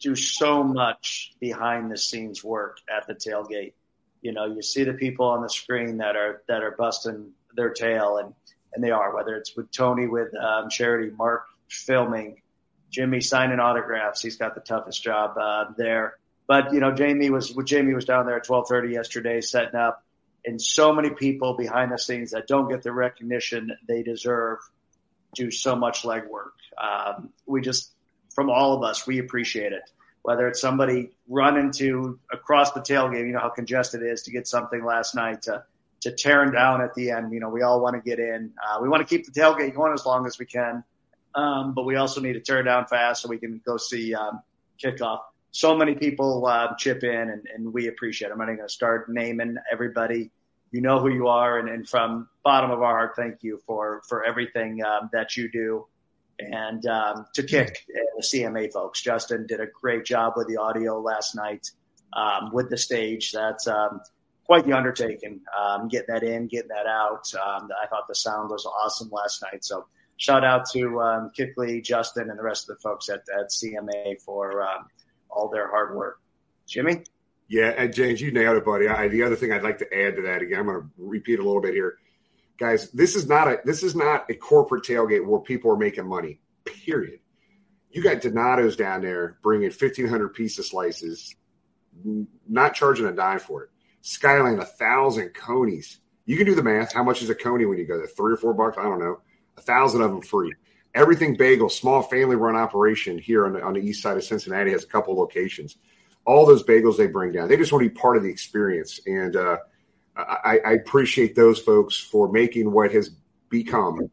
[0.00, 3.74] do so much behind the scenes work at the tailgate.
[4.22, 7.70] You know, you see the people on the screen that are that are busting their
[7.70, 8.34] tail, and
[8.74, 9.14] and they are.
[9.14, 12.42] Whether it's with Tony with um, charity, Mark filming,
[12.90, 14.22] Jimmy signing autographs.
[14.22, 16.18] He's got the toughest job uh, there.
[16.46, 20.04] But you know, Jamie was Jamie was down there at twelve thirty yesterday setting up,
[20.44, 24.58] and so many people behind the scenes that don't get the recognition they deserve
[25.34, 26.50] do so much legwork.
[26.76, 27.92] Um, we just
[28.34, 29.90] from all of us, we appreciate it.
[30.22, 34.30] Whether it's somebody running to across the tailgate, you know how congested it is to
[34.30, 35.64] get something last night to
[36.02, 37.32] to tearing down at the end.
[37.32, 38.52] You know, we all want to get in.
[38.66, 40.84] Uh, we want to keep the tailgate going as long as we can,
[41.34, 44.40] um, but we also need to tear down fast so we can go see um,
[44.82, 45.20] kickoff.
[45.52, 48.28] So many people uh, chip in, and, and we appreciate.
[48.28, 48.32] it.
[48.32, 50.30] I'm not going to start naming everybody.
[50.70, 54.02] You know who you are, and, and from bottom of our heart, thank you for
[54.08, 55.86] for everything um, that you do
[56.40, 59.00] and um, to kick the CMA folks.
[59.00, 61.70] Justin did a great job with the audio last night
[62.12, 63.32] um, with the stage.
[63.32, 64.00] That's um,
[64.44, 67.32] quite the undertaking, um, getting that in, getting that out.
[67.34, 69.64] Um, I thought the sound was awesome last night.
[69.64, 69.86] So
[70.16, 74.20] shout out to um, Kickley, Justin, and the rest of the folks at, at CMA
[74.22, 74.64] for
[75.30, 76.20] all their hard work.
[76.66, 77.02] Jimmy?
[77.48, 78.86] Yeah, and James, you nailed it, buddy.
[78.86, 81.40] I, the other thing I'd like to add to that again, I'm going to repeat
[81.40, 81.98] a little bit here,
[82.60, 82.90] guys.
[82.90, 86.38] This is not a this is not a corporate tailgate where people are making money.
[86.64, 87.20] Period.
[87.90, 91.34] You got Donato's down there bringing 1,500 piece of slices,
[92.48, 93.70] not charging a dime for it.
[94.02, 95.98] Skyline, a thousand conies.
[96.24, 96.92] You can do the math.
[96.92, 98.06] How much is a coney when you go there?
[98.06, 98.78] Three or four bucks?
[98.78, 99.20] I don't know.
[99.56, 100.54] A thousand of them free.
[100.94, 104.70] Everything Bagel, small family run operation here on the, on the east side of Cincinnati,
[104.70, 105.76] has a couple locations.
[106.26, 109.00] All those bagels they bring down, they just want to be part of the experience.
[109.06, 109.56] And uh,
[110.20, 113.10] I, I appreciate those folks for making what has
[113.48, 114.10] become,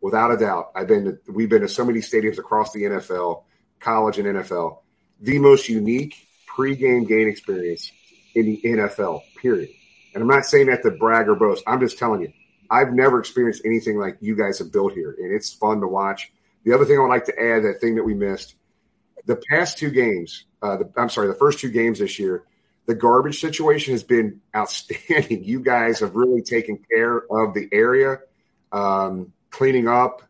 [0.00, 0.72] without a doubt.
[0.74, 3.44] I've been, we've been to so many stadiums across the NFL,
[3.80, 4.78] college and NFL,
[5.20, 6.14] the most unique
[6.48, 7.92] pregame game experience
[8.34, 9.22] in the NFL.
[9.36, 9.70] Period.
[10.14, 11.62] And I'm not saying that to brag or boast.
[11.66, 12.32] I'm just telling you,
[12.70, 16.32] I've never experienced anything like you guys have built here, and it's fun to watch.
[16.64, 18.56] The other thing I would like to add, that thing that we missed,
[19.26, 22.44] the past two games, uh, the, I'm sorry, the first two games this year,
[22.88, 25.44] the garbage situation has been outstanding.
[25.44, 28.18] You guys have really taken care of the area,
[28.72, 30.22] um, cleaning up.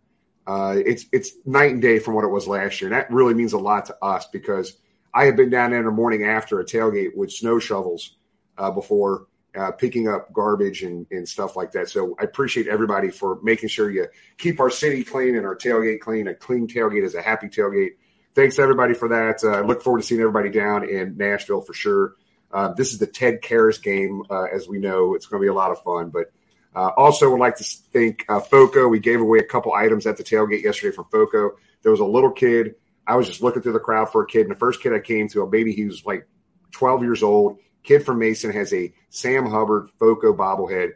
[0.47, 3.35] Uh, it's it's night and day from what it was last year, and that really
[3.35, 4.77] means a lot to us because
[5.15, 8.17] I have been down there in the morning after a tailgate with snow shovels
[8.57, 11.89] uh, before, uh, picking up garbage and, and stuff like that.
[11.91, 14.07] So I appreciate everybody for making sure you
[14.39, 16.27] keep our city clean and our tailgate clean.
[16.29, 17.91] A clean tailgate is a happy tailgate.
[18.35, 19.45] Thanks everybody for that.
[19.45, 22.15] Uh, I look forward to seeing everybody down in Nashville for sure.
[22.53, 25.15] Uh, this is the Ted Karras game, uh, as we know.
[25.15, 26.33] It's going to be a lot of fun, but
[26.75, 28.87] Uh, also, would like to thank uh, FOCO.
[28.89, 31.57] We gave away a couple items at the tailgate yesterday from FOCO.
[31.83, 32.75] There was a little kid.
[33.07, 35.01] I was just looking through the crowd for a kid, and the first kid I
[35.01, 36.29] came to, a baby, he was like
[36.73, 37.59] 12 years old.
[37.83, 40.93] Kid from Mason has a Sam Hubbard FOCO bobblehead.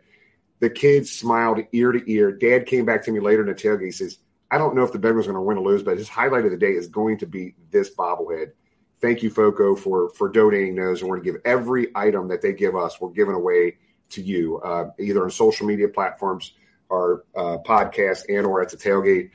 [0.60, 2.30] The kid smiled ear to ear.
[2.30, 3.86] Dad came back to me later in the tailgate.
[3.86, 4.18] He says,
[4.50, 6.44] I don't know if the Bengals are going to win or lose, but his highlight
[6.44, 8.52] of the day is going to be this bobblehead.
[9.02, 11.00] Thank you, FOCO, for for donating those.
[11.00, 13.78] And we're going to give every item that they give us, we're giving away
[14.10, 16.52] to you, uh, either on social media platforms,
[16.88, 19.30] our uh, podcast, and or at the tailgate.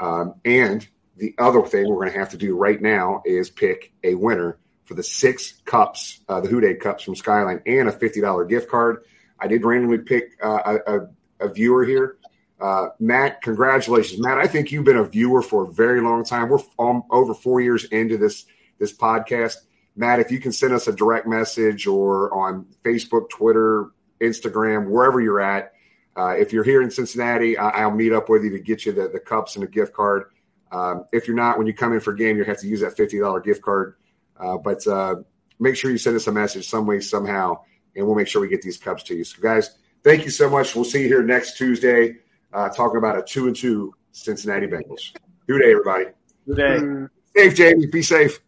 [0.00, 3.92] Um, and the other thing we're going to have to do right now is pick
[4.02, 7.92] a winner for the six cups, uh, the Who Dey cups from Skyline, and a
[7.92, 9.04] fifty dollar gift card.
[9.38, 11.00] I did randomly pick uh, a,
[11.40, 12.16] a, viewer here.
[12.58, 14.38] Uh, Matt, congratulations, Matt.
[14.38, 16.48] I think you've been a viewer for a very long time.
[16.48, 18.46] We're um, over four years into this
[18.80, 19.56] this podcast.
[19.94, 25.20] Matt, if you can send us a direct message or on Facebook, Twitter, Instagram, wherever
[25.20, 25.72] you're at.
[26.16, 28.92] Uh, if you're here in Cincinnati, I, will meet up with you to get you
[28.92, 30.24] the, the cups and a gift card.
[30.72, 32.80] Um, if you're not, when you come in for a game, you have to use
[32.80, 33.94] that $50 gift card.
[34.36, 35.16] Uh, but uh,
[35.58, 37.60] make sure you send us a message some way, somehow,
[37.94, 39.24] and we'll make sure we get these cups to you.
[39.24, 40.74] So, guys, thank you so much.
[40.74, 42.16] We'll see you here next Tuesday
[42.52, 45.14] uh, talking about a two and two Cincinnati Bengals.
[45.46, 46.06] Good day, everybody.
[46.46, 47.06] Good day.
[47.36, 47.86] Safe, Jamie.
[47.86, 48.40] Be safe.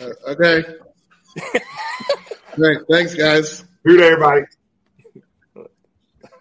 [0.00, 0.64] Uh, okay.
[2.56, 2.78] Great.
[2.90, 3.64] Thanks, guys.
[3.84, 4.46] Good day, everybody.